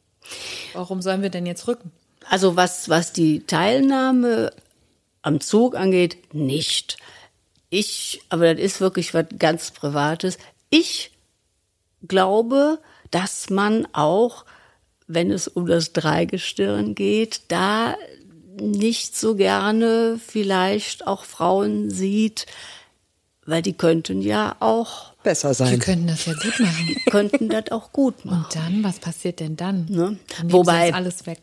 [0.73, 1.91] Warum sollen wir denn jetzt rücken?
[2.30, 4.51] Also was, was die Teilnahme
[5.21, 6.97] am Zug angeht, nicht.
[7.69, 10.38] Ich, aber das ist wirklich was ganz Privates.
[10.69, 11.12] Ich
[12.08, 12.80] glaube,
[13.12, 14.45] dass man auch,
[15.08, 17.95] wenn es um das Dreigestirn geht, da
[18.59, 22.45] nicht so gerne vielleicht auch Frauen sieht,
[23.45, 25.79] weil die könnten ja auch, Besser sein.
[25.79, 26.95] können das ja gut machen.
[27.09, 28.45] könnten das auch gut machen.
[28.45, 29.85] Und dann, was passiert denn dann?
[29.89, 30.17] Ne?
[30.37, 31.39] Dann Wobei- alles weg.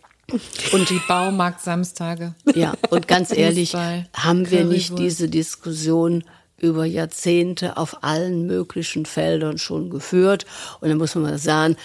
[0.73, 2.35] Und die Baumarkt-Samstage.
[2.55, 6.23] Ja, und ganz ehrlich, haben wir nicht diese Diskussion
[6.59, 10.45] über Jahrzehnte auf allen möglichen Feldern schon geführt?
[10.81, 11.77] Und dann muss man mal sagen,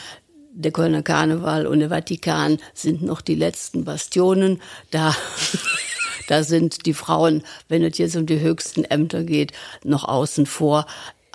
[0.53, 4.61] der Kölner Karneval und der Vatikan sind noch die letzten Bastionen.
[4.91, 5.15] Da,
[6.27, 9.51] da sind die Frauen, wenn es jetzt um die höchsten Ämter geht,
[9.83, 10.85] noch außen vor.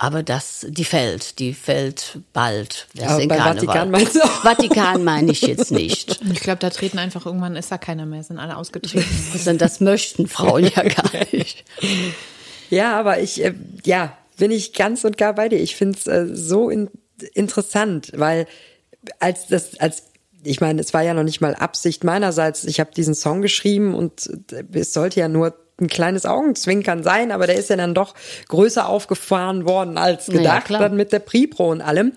[0.01, 2.87] Aber das, die fällt, die fällt bald.
[2.95, 3.55] Das Aber ist bei Karneval.
[3.57, 4.43] Vatikan meinst du auch?
[4.43, 6.21] Vatikan meine ich jetzt nicht.
[6.31, 9.05] Ich glaube, da treten einfach irgendwann, ist da keiner mehr, sind alle ausgetreten.
[9.57, 11.65] Das möchten Frauen ja gar nicht.
[12.69, 13.53] Ja, aber ich, äh,
[13.83, 15.59] ja, bin ich ganz und gar bei dir.
[15.59, 16.89] Ich finde es äh, so in,
[17.33, 18.47] interessant, weil
[19.19, 20.03] als das, als
[20.43, 22.63] ich meine, es war ja noch nicht mal Absicht meinerseits.
[22.63, 27.31] Ich habe diesen Song geschrieben und äh, es sollte ja nur ein kleines Augenzwinkern sein,
[27.31, 28.13] aber der ist ja dann doch
[28.47, 30.81] größer aufgefahren worden als gedacht, klar.
[30.81, 32.13] dann mit der Pripro und allem.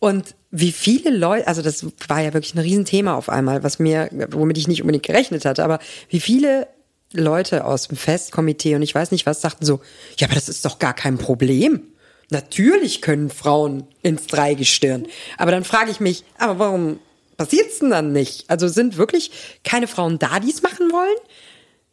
[0.00, 4.08] Und wie viele Leute, also das war ja wirklich ein Riesenthema auf einmal, was mir,
[4.30, 6.68] womit ich nicht unbedingt gerechnet hatte, aber wie viele
[7.12, 9.80] Leute aus dem Festkomitee und ich weiß nicht was sagten so,
[10.18, 11.82] ja, aber das ist doch gar kein Problem.
[12.30, 15.06] Natürlich können Frauen ins Dreigestirn.
[15.38, 16.98] Aber dann frage ich mich, aber warum
[17.36, 18.48] passiert's denn dann nicht?
[18.48, 19.30] Also sind wirklich
[19.62, 21.16] keine Frauen da, die es machen wollen?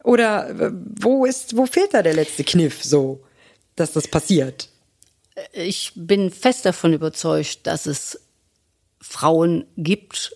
[0.04, 3.24] Oder äh, wo ist, wo fehlt da der letzte Kniff so,
[3.76, 4.70] dass das passiert?
[5.52, 8.20] ich bin fest davon überzeugt, dass es
[9.02, 10.36] Frauen gibt,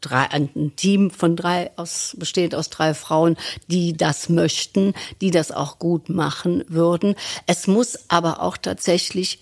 [0.00, 5.52] drei, ein Team von drei aus, bestehend aus drei Frauen, die das möchten, die das
[5.52, 7.14] auch gut machen würden.
[7.46, 9.40] Es muss aber auch tatsächlich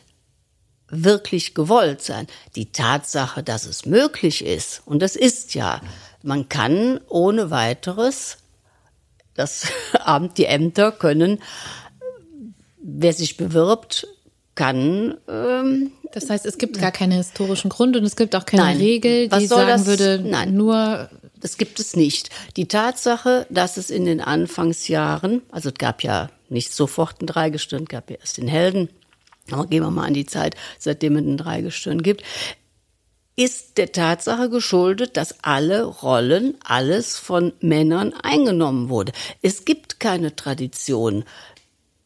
[0.88, 2.26] wirklich gewollt sein.
[2.54, 5.80] Die Tatsache, dass es möglich ist, und das ist ja,
[6.22, 8.38] man kann ohne weiteres,
[9.34, 11.42] das Amt, die Ämter können,
[12.78, 14.06] wer sich bewirbt,
[14.56, 18.64] kann ähm, Das heißt, es gibt gar keine historischen Gründe und es gibt auch keine
[18.64, 18.78] Nein.
[18.78, 19.86] Regel, die sagen das?
[19.86, 20.54] würde, Nein.
[20.54, 21.08] nur
[21.40, 22.30] Das gibt es nicht.
[22.56, 27.84] Die Tatsache, dass es in den Anfangsjahren, also es gab ja nicht sofort ein Dreigestirn,
[27.84, 28.88] es gab ja erst den Helden,
[29.50, 32.24] aber gehen wir mal an die Zeit, seitdem es ein Dreigestirn gibt,
[33.36, 39.12] ist der Tatsache geschuldet, dass alle Rollen, alles von Männern eingenommen wurde.
[39.42, 41.24] Es gibt keine Tradition.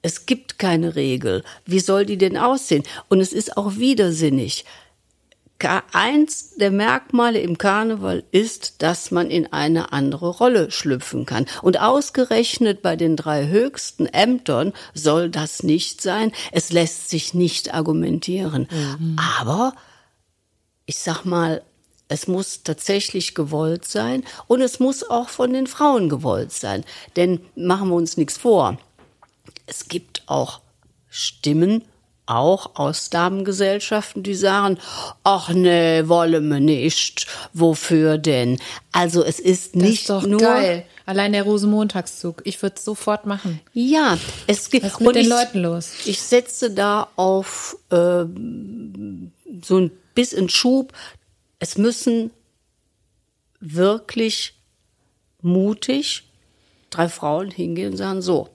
[0.02, 1.42] Es gibt keine Regel.
[1.66, 2.84] Wie soll die denn aussehen?
[3.08, 4.64] Und es ist auch widersinnig.
[5.92, 11.44] Eins der Merkmale im Karneval ist, dass man in eine andere Rolle schlüpfen kann.
[11.60, 16.32] Und ausgerechnet bei den drei höchsten Ämtern soll das nicht sein.
[16.50, 18.68] Es lässt sich nicht argumentieren.
[19.38, 19.74] Aber
[20.86, 21.62] ich sag mal,
[22.08, 26.84] es muss tatsächlich gewollt sein und es muss auch von den Frauen gewollt sein.
[27.16, 28.78] Denn machen wir uns nichts vor.
[29.70, 30.60] Es gibt auch
[31.08, 31.84] Stimmen,
[32.26, 34.78] auch aus Damengesellschaften, die sagen,
[35.22, 37.28] ach nee, wollen wir nicht.
[37.52, 38.58] Wofür denn?
[38.90, 40.84] Also es ist das nicht ist doch nur geil.
[41.06, 42.42] Allein der Rosenmontagszug.
[42.44, 43.60] Ich würde es sofort machen.
[43.72, 44.18] Ja,
[44.48, 45.92] es gibt Was ist mit und den ich, Leuten los?
[46.04, 49.30] Ich setze da auf ähm,
[49.62, 50.92] so ein bisschen Schub.
[51.60, 52.32] Es müssen
[53.60, 54.54] wirklich
[55.42, 56.24] mutig
[56.90, 58.48] drei Frauen hingehen und sagen so.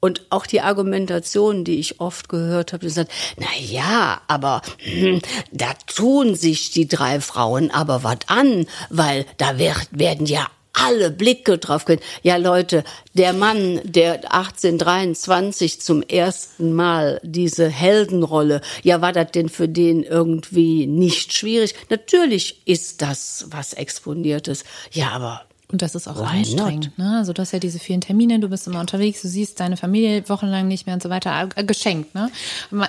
[0.00, 5.20] Und auch die Argumentation, die ich oft gehört habe, die sagt, na ja, aber hm,
[5.52, 11.10] da tun sich die drei Frauen aber was an, weil da werd, werden ja alle
[11.10, 12.00] Blicke drauf gehen.
[12.22, 12.84] Ja, Leute,
[13.14, 20.02] der Mann, der 1823 zum ersten Mal diese Heldenrolle, ja, war das denn für den
[20.02, 21.74] irgendwie nicht schwierig?
[21.88, 24.64] Natürlich ist das was Exponiertes.
[24.92, 26.96] Ja, aber Und das ist auch Why anstrengend.
[26.96, 27.16] Ne?
[27.18, 30.28] Also du hast ja diese vielen Termine, du bist immer unterwegs, du siehst deine Familie
[30.28, 31.48] wochenlang nicht mehr und so weiter.
[31.56, 32.30] Äh, geschenkt, ne?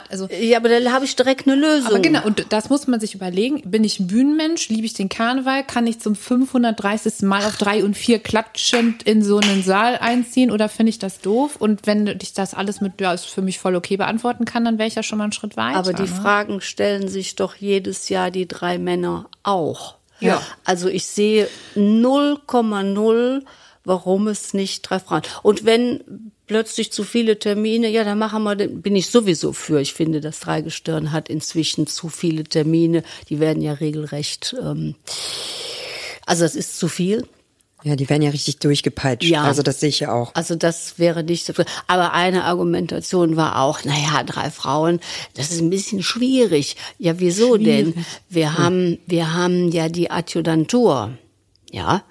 [0.09, 1.87] Also ja, aber da habe ich direkt eine Lösung.
[1.87, 3.61] Aber genau, und das muss man sich überlegen.
[3.65, 4.69] Bin ich ein Bühnenmensch?
[4.69, 5.63] Liebe ich den Karneval?
[5.63, 7.23] Kann ich zum 530.
[7.23, 11.19] Mal auf drei und vier klatschend in so einen Saal einziehen oder finde ich das
[11.19, 11.55] doof?
[11.57, 14.77] Und wenn ich das alles mit, ja, ist für mich voll okay beantworten kann, dann
[14.77, 15.79] wäre ich ja schon mal einen Schritt weiter.
[15.79, 16.07] Aber die ne?
[16.07, 19.96] Fragen stellen sich doch jedes Jahr die drei Männer auch.
[20.19, 20.41] Ja.
[20.63, 23.43] Also ich sehe 0,0,
[23.83, 25.21] warum es nicht drei Frauen.
[25.43, 29.79] Und wenn plötzlich zu viele Termine, ja, dann machen wir, bin ich sowieso für.
[29.79, 33.03] Ich finde, das Dreigestirn hat inzwischen zu viele Termine.
[33.29, 34.95] Die werden ja regelrecht, ähm,
[36.25, 37.27] also das ist zu viel.
[37.83, 39.29] Ja, die werden ja richtig durchgepeitscht.
[39.29, 39.43] Ja.
[39.43, 40.33] Also das sehe ich ja auch.
[40.33, 41.53] Also das wäre nicht so.
[41.85, 44.99] Aber eine Argumentation war auch, naja, drei Frauen,
[45.35, 46.75] das ist ein bisschen schwierig.
[46.97, 47.93] Ja, wieso denn?
[48.29, 51.11] Wir haben, wir haben ja die Adjutantur.
[51.71, 52.03] Ja.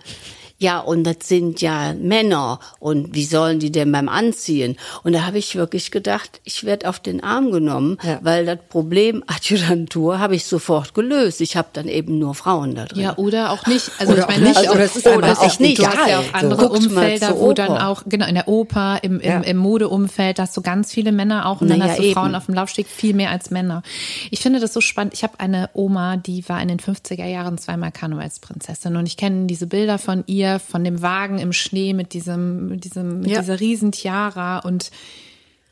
[0.58, 2.60] Ja, und das sind ja Männer.
[2.78, 4.76] Und wie sollen die denn beim Anziehen?
[5.02, 8.20] Und da habe ich wirklich gedacht, ich werde auf den Arm genommen, Ja.
[8.22, 11.40] weil das Problem Adjutantur habe ich sofort gelöst.
[11.40, 13.02] Ich habe dann eben nur Frauen da drin.
[13.02, 13.90] Ja, oder auch nicht.
[13.98, 15.78] Also Oder ich meine, nicht, also, es ist oder auch nicht.
[15.78, 16.32] Du hast ja auch So.
[16.32, 19.40] andere Guckt mal Umfelder, wo dann auch, genau, in der Oper, im, im, Ja.
[19.40, 22.04] im Modeumfeld, da hast du ganz viele Männer auch und dann Na ja, hast du
[22.04, 22.14] eben.
[22.14, 23.82] Frauen auf dem Laufsteg viel mehr als Männer.
[24.30, 25.12] Ich finde das so spannend.
[25.14, 29.46] Ich habe eine Oma, die war in den 50er Jahren zweimal Karnevalsprinzessin und ich kenne
[29.46, 33.40] diese Bilder von ihr, von dem Wagen im Schnee mit diesem, mit diesem, mit Ja.
[33.40, 34.90] dieser riesen Tiara und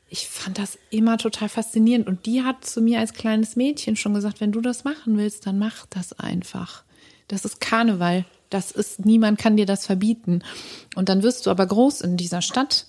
[0.09, 2.07] ich fand das immer total faszinierend.
[2.07, 5.47] Und die hat zu mir als kleines Mädchen schon gesagt, wenn du das machen willst,
[5.47, 6.85] dann mach das einfach.
[7.27, 8.25] Das ist Karneval.
[8.51, 10.43] Das ist, niemand kann dir das verbieten.
[10.95, 12.87] Und dann wirst du aber groß in dieser Stadt,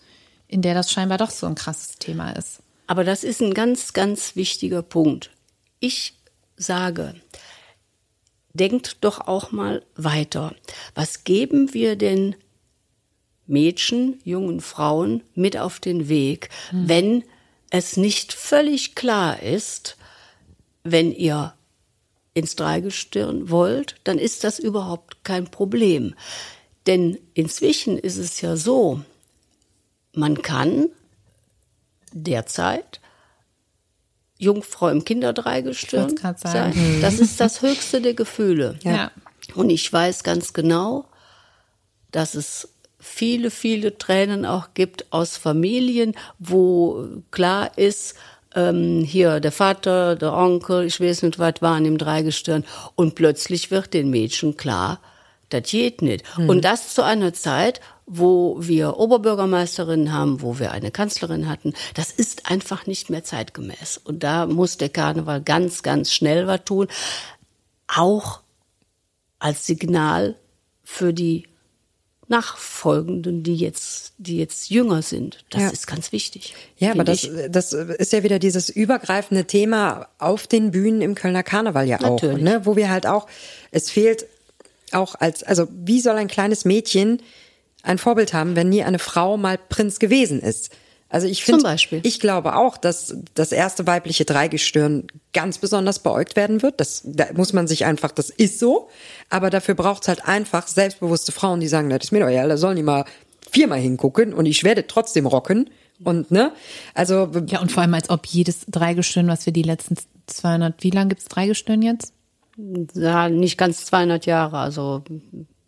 [0.48, 2.60] in der das scheinbar doch so ein krasses Thema ist.
[2.86, 5.32] Aber das ist ein ganz, ganz wichtiger Punkt.
[5.80, 6.14] Ich
[6.58, 7.16] sage,
[8.56, 10.56] denkt doch auch mal weiter.
[10.96, 12.36] Was geben wir denn
[13.48, 17.24] Mädchen, jungen Frauen mit auf den Weg, wenn
[17.70, 19.98] es nicht völlig klar ist,
[20.84, 21.54] wenn ihr
[22.34, 26.16] ins Dreigestirn wollt, dann ist das überhaupt kein Problem.
[26.88, 29.02] Denn inzwischen ist es ja so,
[30.14, 30.90] man kann
[32.14, 33.00] derzeit
[34.38, 36.36] Jungfrau im Kinderdreigestirn sein.
[36.38, 37.00] sagen.
[37.02, 38.78] Das ist das höchste der Gefühle.
[38.84, 39.12] Ja.
[39.54, 41.06] Und ich weiß ganz genau,
[42.12, 42.70] dass es
[43.00, 48.16] viele, viele Tränen auch gibt aus Familien, wo klar ist,
[48.56, 52.64] ähm, hier der Vater, der Onkel, ich weiß nicht, was waren im Dreigestirn.
[52.96, 55.00] Und plötzlich wird den Mädchen klar,
[55.50, 56.26] das geht nicht.
[56.38, 62.12] Und das zu einer Zeit, wo wir Oberbürgermeisterinnen haben, wo wir eine Kanzlerin hatten, das
[62.12, 64.00] ist einfach nicht mehr zeitgemäß.
[64.04, 66.88] Und da muss der Karneval ganz, ganz schnell was tun.
[67.88, 68.42] Auch
[69.40, 70.36] als Signal
[70.84, 71.48] für die
[72.28, 75.46] Nachfolgenden, die jetzt, die jetzt jünger sind.
[75.52, 75.70] Das Ja.
[75.70, 76.56] ist ganz wichtig.
[76.78, 77.32] Ja, aber das, ich.
[77.50, 82.22] das ist ja wieder dieses übergreifende Thema auf den Bühnen im Kölner Karneval ja auch,
[82.22, 82.44] Natürlich.
[82.44, 82.62] ne?
[82.66, 83.28] wo wir halt auch,
[83.72, 84.26] es fehlt
[84.92, 87.22] auch als, also wie soll ein kleines Mädchen
[87.86, 90.72] ein Vorbild haben, wenn nie eine Frau mal Prinz gewesen ist?
[91.08, 96.62] Also ich finde, ich glaube auch, dass das erste weibliche Dreigestirn ganz besonders beäugt werden
[96.62, 96.80] wird.
[96.80, 98.90] Das da muss man sich einfach, das ist so.
[99.30, 102.46] Aber dafür braucht es halt einfach selbstbewusste Frauen, die sagen, das ist mir doch ja,
[102.48, 103.06] da sollen die mal
[103.50, 105.70] viermal hingucken und ich werde trotzdem rocken.
[106.04, 106.52] Und ne,
[106.94, 109.96] also Ja, und vor allem, als ob jedes Dreigestirn, was wir die letzten
[110.28, 112.14] 200, wie lange gibt's Dreigestirn jetzt?
[112.94, 115.04] Ja, nicht ganz 200 Jahre, also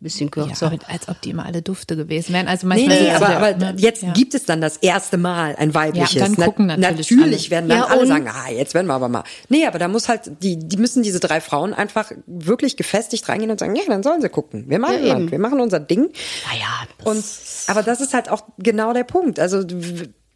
[0.00, 0.66] bisschen Ja, kürzer.
[0.66, 2.46] aber als ob die immer alle Dufte gewesen wären.
[2.48, 3.74] Also Nee, manchmal nee, sitzt aber, aber ne?
[3.78, 4.12] jetzt Ja.
[4.12, 6.14] gibt es dann das erste Mal ein weibliches.
[6.14, 7.50] Ja, dann gucken natürlich natürlich alle.
[7.50, 9.24] werden dann Ja, alle sagen, ah, jetzt werden wir aber mal.
[9.48, 13.50] Nee, aber da muss halt, die, die müssen diese drei Frauen einfach wirklich gefestigt reingehen
[13.50, 14.64] und sagen, ja, dann sollen sie gucken.
[14.68, 16.10] Wir machen, Ja, wir machen unser Ding.
[16.50, 17.24] Naja, Und,
[17.66, 19.38] aber das ist halt auch genau der Punkt.
[19.40, 19.64] Also,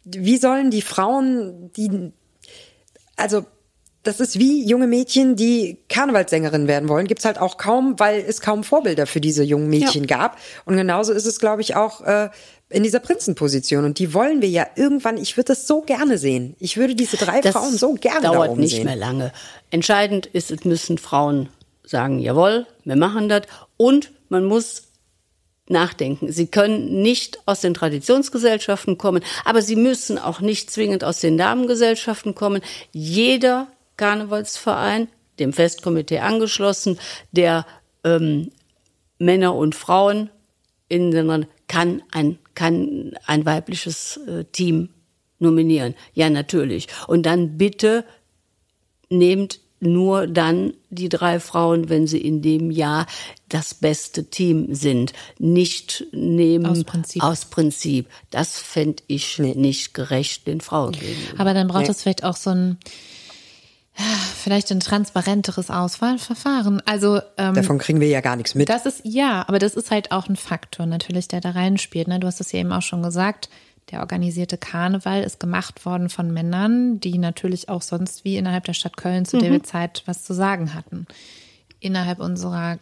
[0.05, 2.11] wie sollen die Frauen, die,
[3.15, 3.45] also,
[4.03, 7.07] das ist wie junge Mädchen, die Karnevalssängerin werden wollen.
[7.07, 10.17] Gibt's halt auch kaum, weil es kaum Vorbilder für diese jungen Mädchen Ja.
[10.17, 10.37] gab.
[10.65, 12.29] Und genauso ist es, glaube ich, auch äh,
[12.69, 13.85] in dieser Prinzenposition.
[13.85, 16.55] Und die wollen wir ja irgendwann, ich würde das so gerne sehen.
[16.59, 18.85] Ich würde diese drei Das Frauen so gerne da dauert nicht sehen.
[18.85, 19.31] mehr lange.
[19.69, 21.49] Entscheidend ist, es müssen Frauen
[21.85, 23.43] sagen, jawohl, wir machen das.
[23.77, 24.83] Und man muss
[25.69, 26.31] nachdenken.
[26.31, 31.37] Sie können nicht aus den Traditionsgesellschaften kommen, aber sie müssen auch nicht zwingend aus den
[31.37, 32.61] Damengesellschaften kommen.
[32.91, 33.67] Jeder
[33.97, 35.07] Karnevalsverein,
[35.39, 36.99] dem Festkomitee angeschlossen,
[37.31, 37.65] der
[38.03, 38.51] ähm,
[39.17, 40.29] Männer und Frauen
[40.89, 44.89] in den kann ein kann ein weibliches äh, Team
[45.39, 45.95] nominieren.
[46.13, 46.87] Ja, natürlich.
[47.07, 48.05] Und dann bitte
[49.09, 53.05] nehmt nur dann die drei Frauen, wenn sie in dem Jahr
[53.49, 55.11] das beste Team sind.
[55.39, 57.23] Nicht nehmen Aus Prinzip.
[57.23, 58.07] Aus Prinzip.
[58.29, 61.39] Das fände ich nicht gerecht den Frauen gegenüber.
[61.39, 62.77] Aber dann braucht es vielleicht auch so ein,
[63.95, 66.81] vielleicht ein transparenteres Auswahlverfahren.
[66.85, 68.69] Also ähm, Davon kriegen wir ja gar nichts mit.
[68.69, 72.07] das ist ja, aber das ist halt auch ein Faktor natürlich, der da reinspielt.
[72.07, 72.19] Ne?
[72.19, 73.49] Du hast es ja eben auch schon gesagt.
[73.91, 78.73] Der organisierte Karneval ist gemacht worden von Männern, die natürlich auch sonst wie innerhalb der
[78.73, 81.05] Stadt Köln zu der Zeit was zu sagen hatten.
[81.79, 82.79] Innerhalb unserer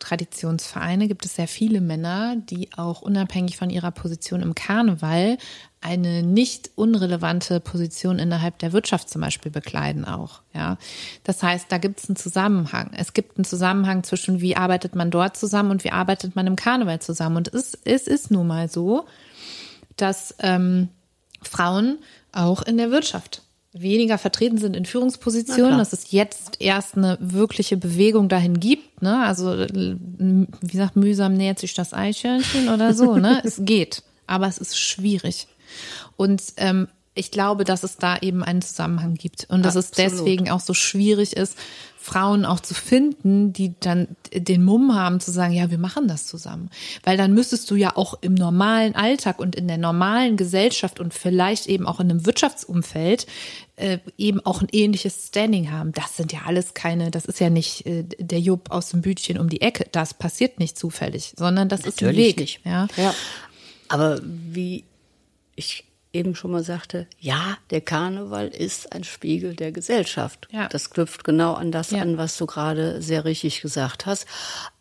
[0.00, 5.38] Traditionsvereine gibt es sehr viele Männer, die auch unabhängig von ihrer Position im Karneval
[5.82, 10.40] eine nicht unrelevante Position innerhalb der Wirtschaft zum Beispiel bekleiden auch.
[10.54, 10.78] Ja,
[11.24, 12.90] das heißt, da gibt es einen Zusammenhang.
[12.96, 16.56] Es gibt einen Zusammenhang zwischen wie arbeitet man dort zusammen und wie arbeitet man im
[16.56, 17.36] Karneval zusammen.
[17.36, 19.06] Und es, es ist nun mal so,
[19.96, 20.88] dass ähm,
[21.42, 21.98] Frauen
[22.32, 27.76] auch in der Wirtschaft weniger vertreten sind in Führungspositionen, dass es jetzt erst eine wirkliche
[27.76, 29.02] Bewegung dahin gibt.
[29.02, 29.24] Ne?
[29.24, 33.16] Also äh, wie sagt, mühsam nähert sich das Eichhörnchen oder so.
[33.16, 33.40] Ne?
[33.44, 35.46] es geht, aber es ist schwierig.
[36.16, 40.12] Und ähm, ich glaube, dass es da eben einen Zusammenhang gibt und dass es Absolut.
[40.12, 41.56] deswegen auch so schwierig ist,
[41.98, 46.26] Frauen auch zu finden, die dann den Mumm haben zu sagen, ja, wir machen das
[46.26, 46.68] zusammen.
[47.04, 51.14] Weil dann müsstest du ja auch im normalen Alltag und in der normalen Gesellschaft und
[51.14, 53.26] vielleicht eben auch in einem Wirtschaftsumfeld
[53.76, 55.92] äh, eben auch ein ähnliches Standing haben.
[55.92, 59.38] Das sind ja alles keine, das ist ja nicht äh, der Jupp aus dem Bütchen
[59.38, 59.86] um die Ecke.
[59.92, 62.38] Das passiert nicht zufällig, sondern das ist ein Natürlich Weg.
[62.38, 62.60] nicht.
[62.64, 62.88] Ja.
[63.88, 64.84] Aber wie
[65.54, 70.48] ich eben schon mal sagte, ja, der Karneval ist ein Spiegel der Gesellschaft.
[70.52, 70.68] Ja.
[70.68, 72.02] Das knüpft genau an das Ja.
[72.02, 74.26] an, was du gerade sehr richtig gesagt hast.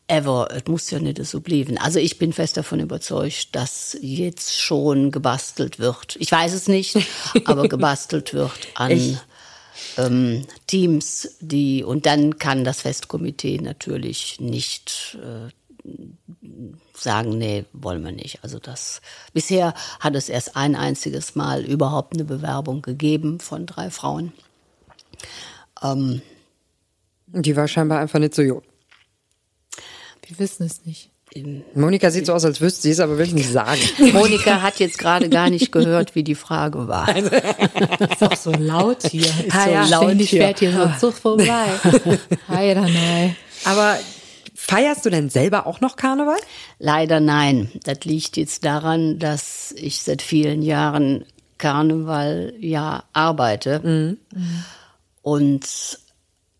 [0.09, 1.77] Aber es muss ja nicht so bleiben.
[1.77, 6.17] Also ich bin fest davon überzeugt, dass jetzt schon gebastelt wird.
[6.19, 6.97] Ich weiß es nicht,
[7.45, 9.17] aber gebastelt wird an
[9.97, 15.49] ähm, Teams, die und dann kann das Festkomitee natürlich nicht äh,
[16.93, 18.43] sagen, nee, wollen wir nicht.
[18.43, 19.01] Also das
[19.33, 24.31] bisher hat es erst ein einziges Mal überhaupt eine Bewerbung gegeben von drei Frauen.
[25.81, 26.21] Ähm,
[27.27, 28.61] Die war scheinbar einfach nicht so jung.
[30.27, 31.09] Wir wissen es nicht.
[31.75, 33.79] Monika sieht so aus, als wüsste sie es, aber will es nicht sagen.
[34.11, 37.07] Monika hat jetzt gerade gar nicht gehört, wie die Frage war.
[37.15, 39.25] Ist auch so laut hier.
[39.27, 40.41] Ist Ah so ja, laut ständig hier.
[40.41, 41.67] fährt hier so ein Zug vorbei.
[42.49, 43.35] Hi, dann nein.
[43.63, 43.97] Aber
[44.71, 46.39] feierst du denn selber auch noch Karneval?
[46.79, 47.69] Leider nein.
[47.83, 51.25] Das liegt jetzt daran, dass ich seit vielen Jahren
[51.57, 54.17] Karneval ja arbeite
[55.21, 55.97] und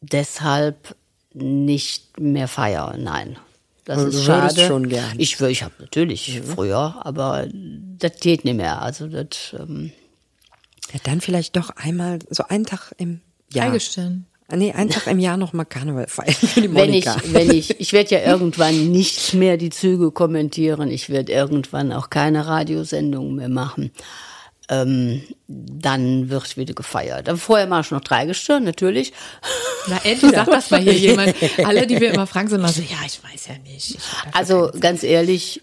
[0.01, 0.95] deshalb
[1.33, 2.97] nicht mehr feiere.
[2.97, 3.37] Nein.
[3.85, 4.61] Das Aber ist schade.
[4.67, 5.13] schon gern.
[5.17, 8.81] Ich, wür- ich habe natürlich früher, aber das geht nicht mehr.
[8.81, 9.91] Also das ähm,
[10.93, 13.67] Ja, dann vielleicht doch einmal so einen Tag im Jahr.
[13.71, 14.27] Eigestirn.
[14.51, 17.21] Ah, Nee, einen Tag im Jahr noch mal Karneval feiern für die wenn ich, Monika.
[17.31, 20.89] wenn ich, ich werde ja irgendwann nicht mehr die Züge kommentieren.
[20.91, 23.91] Ich werde irgendwann auch keine Radiosendungen mehr machen.
[24.69, 27.27] Ähm, dann wird wieder gefeiert.
[27.29, 29.13] Aber vorher mache ich noch Dreigestirn, natürlich.
[29.87, 31.35] Na, endlich sagt das mal hier jemand.
[31.63, 33.97] Alle, die wir immer fragen, sind immer so, ja, ich weiß ja nicht.
[34.33, 35.61] Also ganz ehrlich,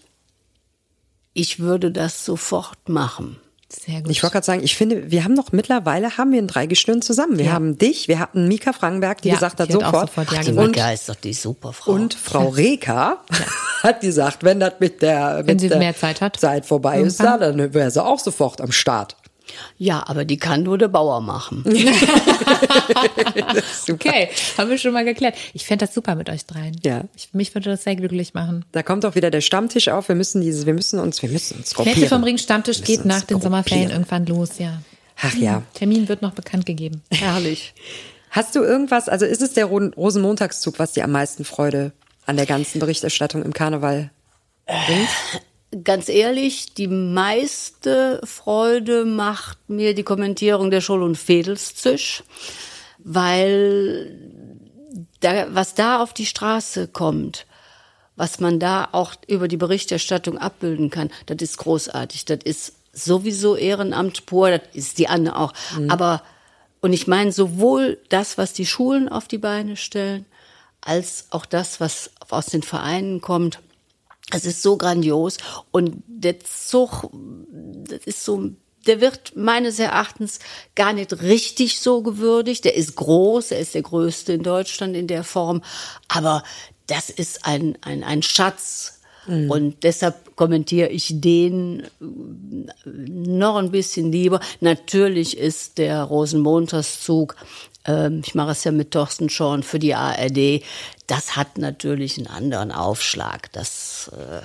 [1.33, 3.37] ich würde das sofort machen.
[3.71, 4.09] Sehr gut.
[4.11, 7.37] Ich wollte gerade sagen, ich finde, wir haben doch mittlerweile haben wir ein Dreigestirn zusammen.
[7.37, 7.51] Wir Ja.
[7.51, 10.09] haben dich, wir hatten Mika Frankenberg, die Ja, gesagt hat sofort.
[10.09, 10.67] sofort ja Die gesagt.
[10.67, 11.91] Mika ist doch die Superfrau.
[11.91, 13.17] Und Frau Reka
[13.83, 16.39] hat gesagt, wenn das mit der, Wenn mit sie der mehr Zeit hat.
[16.39, 19.15] Zeit vorbei ist, da, dann wäre sie auch sofort am Start.
[19.77, 21.63] Ja, aber die kann nur der Bauer machen.
[23.91, 25.35] Okay, haben wir schon mal geklärt.
[25.53, 26.79] Ich fände das super mit euch dreien.
[26.83, 27.03] Ja.
[27.15, 28.65] Ich, mich würde das sehr glücklich machen.
[28.71, 30.07] Da kommt auch wieder der Stammtisch auf.
[30.09, 32.23] Wir müssen dieses, wir müssen uns, wir müssen uns Knete vom gruppieren.
[32.23, 34.05] Ring Stammtisch geht nach den Sommerferien gruppieren.
[34.09, 34.81] irgendwann los, ja.
[35.21, 35.63] Ach ja.
[35.73, 37.01] Termin wird noch bekannt gegeben.
[37.11, 37.73] Herrlich.
[38.29, 41.91] Hast du irgendwas, also ist es der Ro- Rosenmontagszug, was dir am meisten Freude
[42.25, 44.11] an der ganzen Berichterstattung im Karneval
[44.67, 45.09] bringt?
[45.83, 52.23] Ganz ehrlich, die meiste Freude macht mir die Kommentierung der Schul- und Fädelszüsch,
[52.97, 54.17] weil
[55.19, 57.45] da, was da auf die Straße kommt,
[58.15, 62.25] was man da auch über die Berichterstattung abbilden kann, das ist großartig.
[62.25, 65.53] Das ist sowieso Ehrenamt pur, das ist die Anne auch.
[65.77, 65.91] Mhm.
[65.91, 66.23] Aber,
[66.81, 70.25] und ich meine sowohl das, was die Schulen auf die Beine stellen,
[70.81, 73.59] als auch das, was aus den Vereinen kommt.
[74.31, 75.37] Es ist so grandios
[75.71, 78.51] und der Zug, das ist so
[78.87, 80.39] der wird meines Erachtens
[80.73, 82.65] gar nicht richtig so gewürdigt.
[82.65, 85.61] Der ist groß, er ist der größte in Deutschland in der Form,
[86.07, 86.43] aber
[86.87, 89.01] das ist ein, ein, ein Schatz.
[89.27, 89.51] Mhm.
[89.51, 91.83] Und deshalb kommentiere ich den
[92.83, 94.39] noch ein bisschen lieber.
[94.59, 97.45] Natürlich ist der Rosenmontagszug, äh,
[97.85, 100.63] ich mache es ja mit Thorsten Schorn für die ARD,
[101.07, 103.51] das hat natürlich einen anderen Aufschlag.
[103.53, 104.41] Das äh,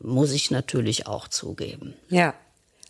[0.00, 1.94] muss ich natürlich auch zugeben.
[2.08, 2.34] Ja.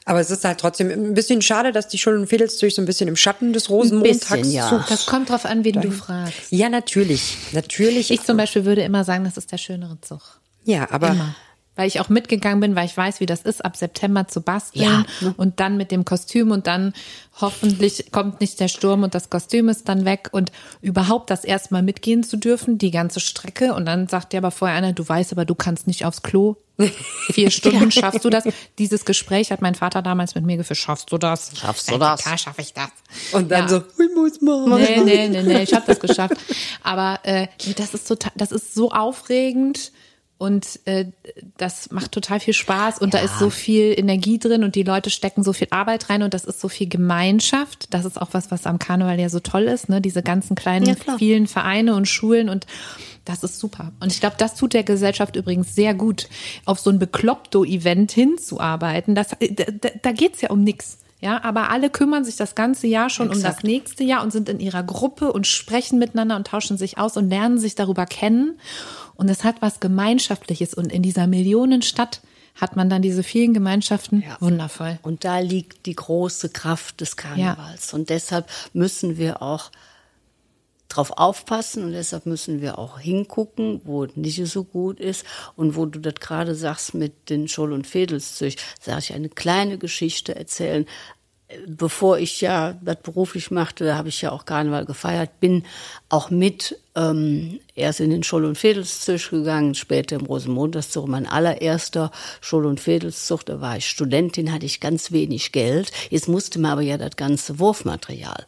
[0.04, 2.86] Aber es ist halt trotzdem ein bisschen schade, dass die Schul- und Fädelszüge so ein
[2.86, 4.84] bisschen im Schatten des Rosenmontags ja.
[4.88, 6.50] Das kommt drauf an, wen du fragst.
[6.50, 7.36] Ja, natürlich.
[7.52, 8.10] Natürlich.
[8.10, 10.40] Ich zum Beispiel würde immer sagen, das ist der schönere Zug.
[10.64, 11.10] Ja, aber.
[11.10, 11.34] Immer
[11.74, 15.06] weil ich auch mitgegangen bin, weil ich weiß, wie das ist, ab September zu basteln
[15.20, 15.34] ja.
[15.36, 16.92] und dann mit dem Kostüm und dann
[17.40, 20.52] hoffentlich kommt nicht der Sturm und das Kostüm ist dann weg und
[20.82, 24.76] überhaupt das erstmal mitgehen zu dürfen, die ganze Strecke und dann sagt dir aber vorher
[24.76, 26.56] einer, du weißt aber, du kannst nicht aufs Klo.
[27.30, 28.44] Vier Stunden schaffst du das.
[28.78, 30.78] Dieses Gespräch hat mein Vater damals mit mir geführt.
[30.78, 31.52] Schaffst du das?
[31.54, 32.22] Schaffst du das?
[32.22, 32.90] Klar schaffe ich das.
[33.32, 33.68] Und dann ja.
[33.68, 34.80] so, ich muss mal.
[34.80, 36.34] Nee, nee, nee, nee, ich habe das geschafft.
[36.82, 37.46] Aber äh,
[37.76, 39.92] das ist total, das ist so aufregend
[40.42, 41.06] und äh,
[41.56, 43.20] das macht total viel Spaß und ja.
[43.20, 46.34] da ist so viel Energie drin und die Leute stecken so viel Arbeit rein und
[46.34, 47.94] das ist so viel Gemeinschaft.
[47.94, 50.00] Das ist auch was, was am Karneval ja so toll ist, ne?
[50.00, 52.66] Diese ganzen kleinen, ja, vielen Vereine und Schulen und
[53.24, 53.92] das ist super.
[54.00, 56.28] Und ich glaube, das tut der Gesellschaft übrigens sehr gut,
[56.64, 59.14] auf so ein Bekloppto-Event hinzuarbeiten.
[59.14, 60.98] Das, äh, da, da geht's ja um nichts.
[61.20, 63.44] Ja, aber alle kümmern sich das ganze Jahr schon Exakt.
[63.44, 66.98] um das nächste Jahr und sind in ihrer Gruppe und sprechen miteinander und tauschen sich
[66.98, 68.58] aus und lernen sich darüber kennen.
[69.22, 70.74] Und es hat was Gemeinschaftliches.
[70.74, 72.22] Und in dieser Millionenstadt
[72.56, 74.24] hat man dann diese vielen Gemeinschaften.
[74.26, 74.36] Ja.
[74.40, 74.98] Wundervoll.
[75.02, 77.92] Und da liegt die große Kraft des Karnevals.
[77.92, 77.98] Ja.
[77.98, 79.70] Und deshalb müssen wir auch
[80.88, 85.76] drauf aufpassen und deshalb müssen wir auch hingucken, wo es nicht so gut ist und
[85.76, 90.34] wo du das gerade sagst mit den Scholl- und Fädelszüch, sage ich eine kleine Geschichte
[90.34, 90.84] erzählen
[91.66, 95.64] bevor ich ja das beruflich machte, habe ich ja auch Karneval gefeiert, bin
[96.08, 101.08] auch mit ähm, erst in den Scholl- und Fädelszug gegangen, später im Rosenmontagszug.
[101.08, 105.90] Mein allererster Scholl- und Fädelszug, da war ich Studentin, hatte ich ganz wenig Geld.
[106.10, 108.44] Jetzt musste mir aber ja das ganze Wurfmaterial.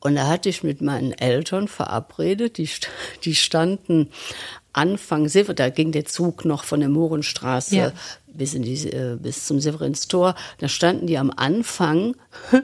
[0.00, 2.68] Und da hatte ich mit meinen Eltern verabredet, die,
[3.24, 4.10] die standen
[4.72, 7.92] Anfang, da ging der Zug noch von der Mohrenstraße ja
[8.36, 10.34] bis, in die, äh, bis zum Severinstor.
[10.58, 12.16] Da standen die am Anfang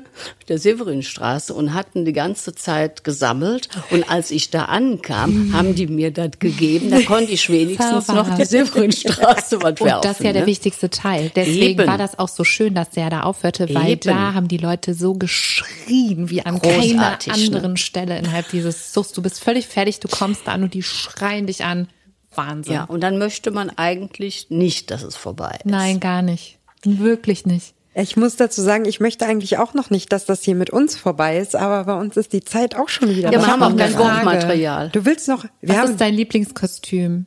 [0.49, 3.69] der Severinstraße und hatten die ganze Zeit gesammelt.
[3.91, 6.91] Und als ich da ankam, haben die mir das gegeben.
[6.91, 9.93] Da konnte ich wenigstens noch die Severinstraße was werfen.
[10.03, 10.47] Und das ist ja der ne?
[10.47, 11.31] wichtigste Teil.
[11.35, 11.87] Deswegen Eben.
[11.87, 14.01] war das auch so schön, dass der da aufhörte, weil Eben.
[14.03, 17.57] da haben die Leute so geschrien wie an Großartig, keiner ne?
[17.57, 17.77] anderen ne?
[17.77, 19.13] Stelle innerhalb dieses Zugs.
[19.13, 21.89] Du bist völlig fertig, du kommst da an und die schreien dich an.
[22.35, 22.75] Wahnsinn.
[22.75, 25.67] Ja, und dann möchte man eigentlich nicht, dass es vorbei ist.
[25.67, 26.59] Nein, gar nicht.
[26.85, 27.75] Wirklich nicht.
[27.95, 30.97] Ich muss dazu sagen, ich möchte eigentlich auch noch nicht, dass das hier mit uns
[30.97, 33.31] vorbei ist, aber bei uns ist die Zeit auch schon wieder.
[33.31, 34.89] Ja, wir haben auch kein Wurfmaterial.
[34.91, 35.45] Du willst noch.
[35.61, 37.27] Wir Was haben, ist dein Lieblingskostüm?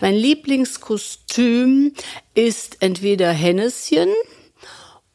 [0.00, 1.94] Mein Lieblingskostüm
[2.34, 4.08] ist entweder Henneschen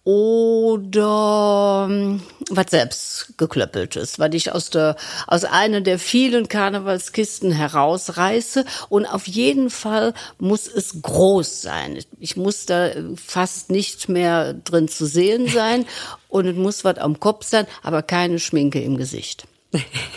[0.07, 4.95] oder ähm, was selbst geklöppeltes, was ich aus der
[5.27, 11.99] aus einer der vielen Karnevalskisten herausreiße und auf jeden Fall muss es groß sein.
[12.21, 12.91] Ich muss da
[13.21, 15.85] fast nicht mehr drin zu sehen sein
[16.29, 19.45] und es muss was am Kopf sein, aber keine Schminke im Gesicht.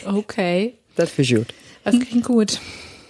[0.07, 1.55] Okay, das finde ich gut.
[1.83, 2.61] Das klingt gut.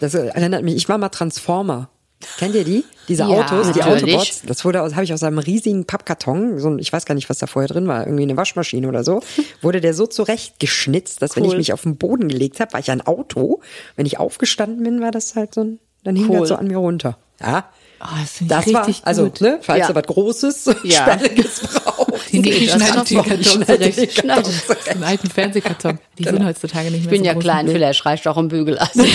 [0.00, 1.90] Das erinnert mich, ich war mal Transformer.
[2.38, 2.84] Kennt ihr die?
[3.08, 4.14] Diese ja, Autos, die natürlich.
[4.14, 4.42] Autobots.
[4.46, 7.30] Das wurde aus, habe ich aus einem riesigen Pappkarton, so ein, ich weiß gar nicht,
[7.30, 9.20] was da vorher drin war, irgendwie eine Waschmaschine oder so,
[9.62, 11.42] wurde der so zurechtgeschnitzt, dass cool.
[11.42, 13.60] wenn ich mich auf den Boden gelegt habe, war ich ein Auto.
[13.96, 16.40] Wenn ich aufgestanden bin, war das halt so ein, dann hing cool.
[16.40, 17.18] das so an mir runter.
[17.40, 17.70] Ja.
[18.02, 19.00] Oh, das das war, gut.
[19.04, 19.88] also, ne, falls ja.
[19.88, 21.02] du was Großes, ja.
[21.02, 22.32] Sperriges brauchst.
[22.32, 24.24] Die, die, die schneiden den Karton zurecht.
[24.88, 25.98] Einen alten Fernsehkarton.
[26.16, 26.36] Die genau.
[26.38, 29.06] sind heutzutage nicht mehr Ich bin so ja klein, vielleicht reicht auch ein Bügeleisen.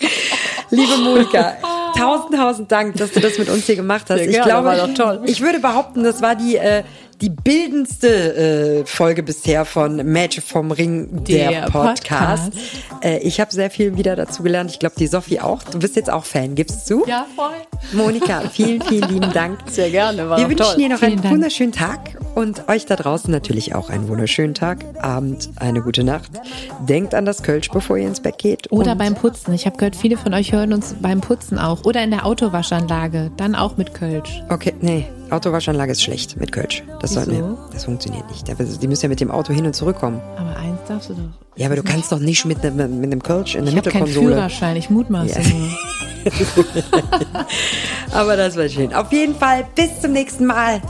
[0.70, 1.56] Liebe Monika,
[1.96, 4.18] tausend, tausend Dank, dass du das mit uns hier gemacht hast.
[4.18, 5.22] Sehr ich glaube, doch toll.
[5.26, 6.82] ich würde behaupten, das war die äh,
[7.20, 12.52] die bildendste äh, Folge bisher von Match vom Ring, der, der Podcast.
[12.52, 13.04] Podcast.
[13.04, 14.70] Äh, ich habe sehr viel wieder dazu gelernt.
[14.70, 15.62] Ich glaube, die Sophie auch.
[15.62, 17.04] Du bist jetzt auch Fan, gibst du?
[17.06, 17.52] Ja, voll.
[17.92, 19.60] Monika, vielen, vielen lieben Dank.
[19.70, 20.76] Sehr gerne, war Wir wünschen toll.
[20.76, 21.34] dir noch Vielen einen Dank.
[21.34, 26.30] wunderschönen Tag und euch da draußen natürlich auch einen wunderschönen Tag, Abend, eine gute Nacht.
[26.88, 28.70] Denkt an das Kölsch, bevor ihr ins Bett geht.
[28.72, 29.52] Oder beim Putzen.
[29.54, 31.84] Ich habe gehört, viele von euch hören uns beim Putzen auch.
[31.84, 33.30] Oder in der Autowaschanlage.
[33.36, 34.42] Dann auch mit Kölsch.
[34.48, 36.82] Okay, nee, Autowaschanlage ist schlecht mit Kölsch.
[37.00, 37.30] Das, Wieso?
[37.30, 38.46] wir, das funktioniert nicht.
[38.82, 40.20] Die müssen ja mit dem Auto hin und zurückkommen.
[40.36, 41.22] Aber eins darfst du doch.
[41.56, 43.90] Ja, aber du kannst doch nicht mit, einem- mit einem Kölsch in der Ich habe
[43.90, 44.34] keinen Mittelkonsole.
[44.36, 44.76] Führerschein.
[44.76, 45.48] Ich mutmaße Ja.
[45.48, 45.68] nur.
[48.12, 48.94] Aber das war schön.
[48.94, 50.80] Auf jeden Fall, bis zum nächsten Mal.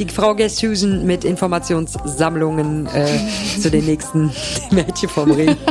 [0.00, 3.06] Die Frau Susan mit Informationssammlungen äh,
[3.60, 4.30] zu den nächsten
[4.70, 5.56] Mädchen vom Ring.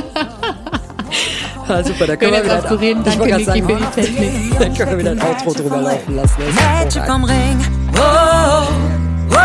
[1.72, 4.02] Ah, super, da können wir Können wieder, ich wollte Danke, gerade Niki, sagen, für die
[4.02, 4.60] Technik.
[4.60, 6.42] da können wir wieder ein Outro drüber laufen lassen.
[6.82, 7.58] Mädchen vom Ring.
[7.96, 8.68] Oh,
[9.30, 9.36] oh,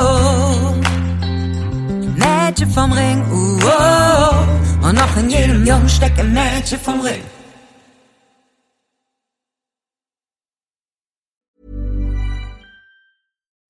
[0.00, 0.74] oh.
[2.16, 3.24] Mädchen vom Ring.
[3.32, 4.86] Oh, oh.
[4.86, 7.22] Und noch in jedem Jungen steckt ein Mädchen vom Ring.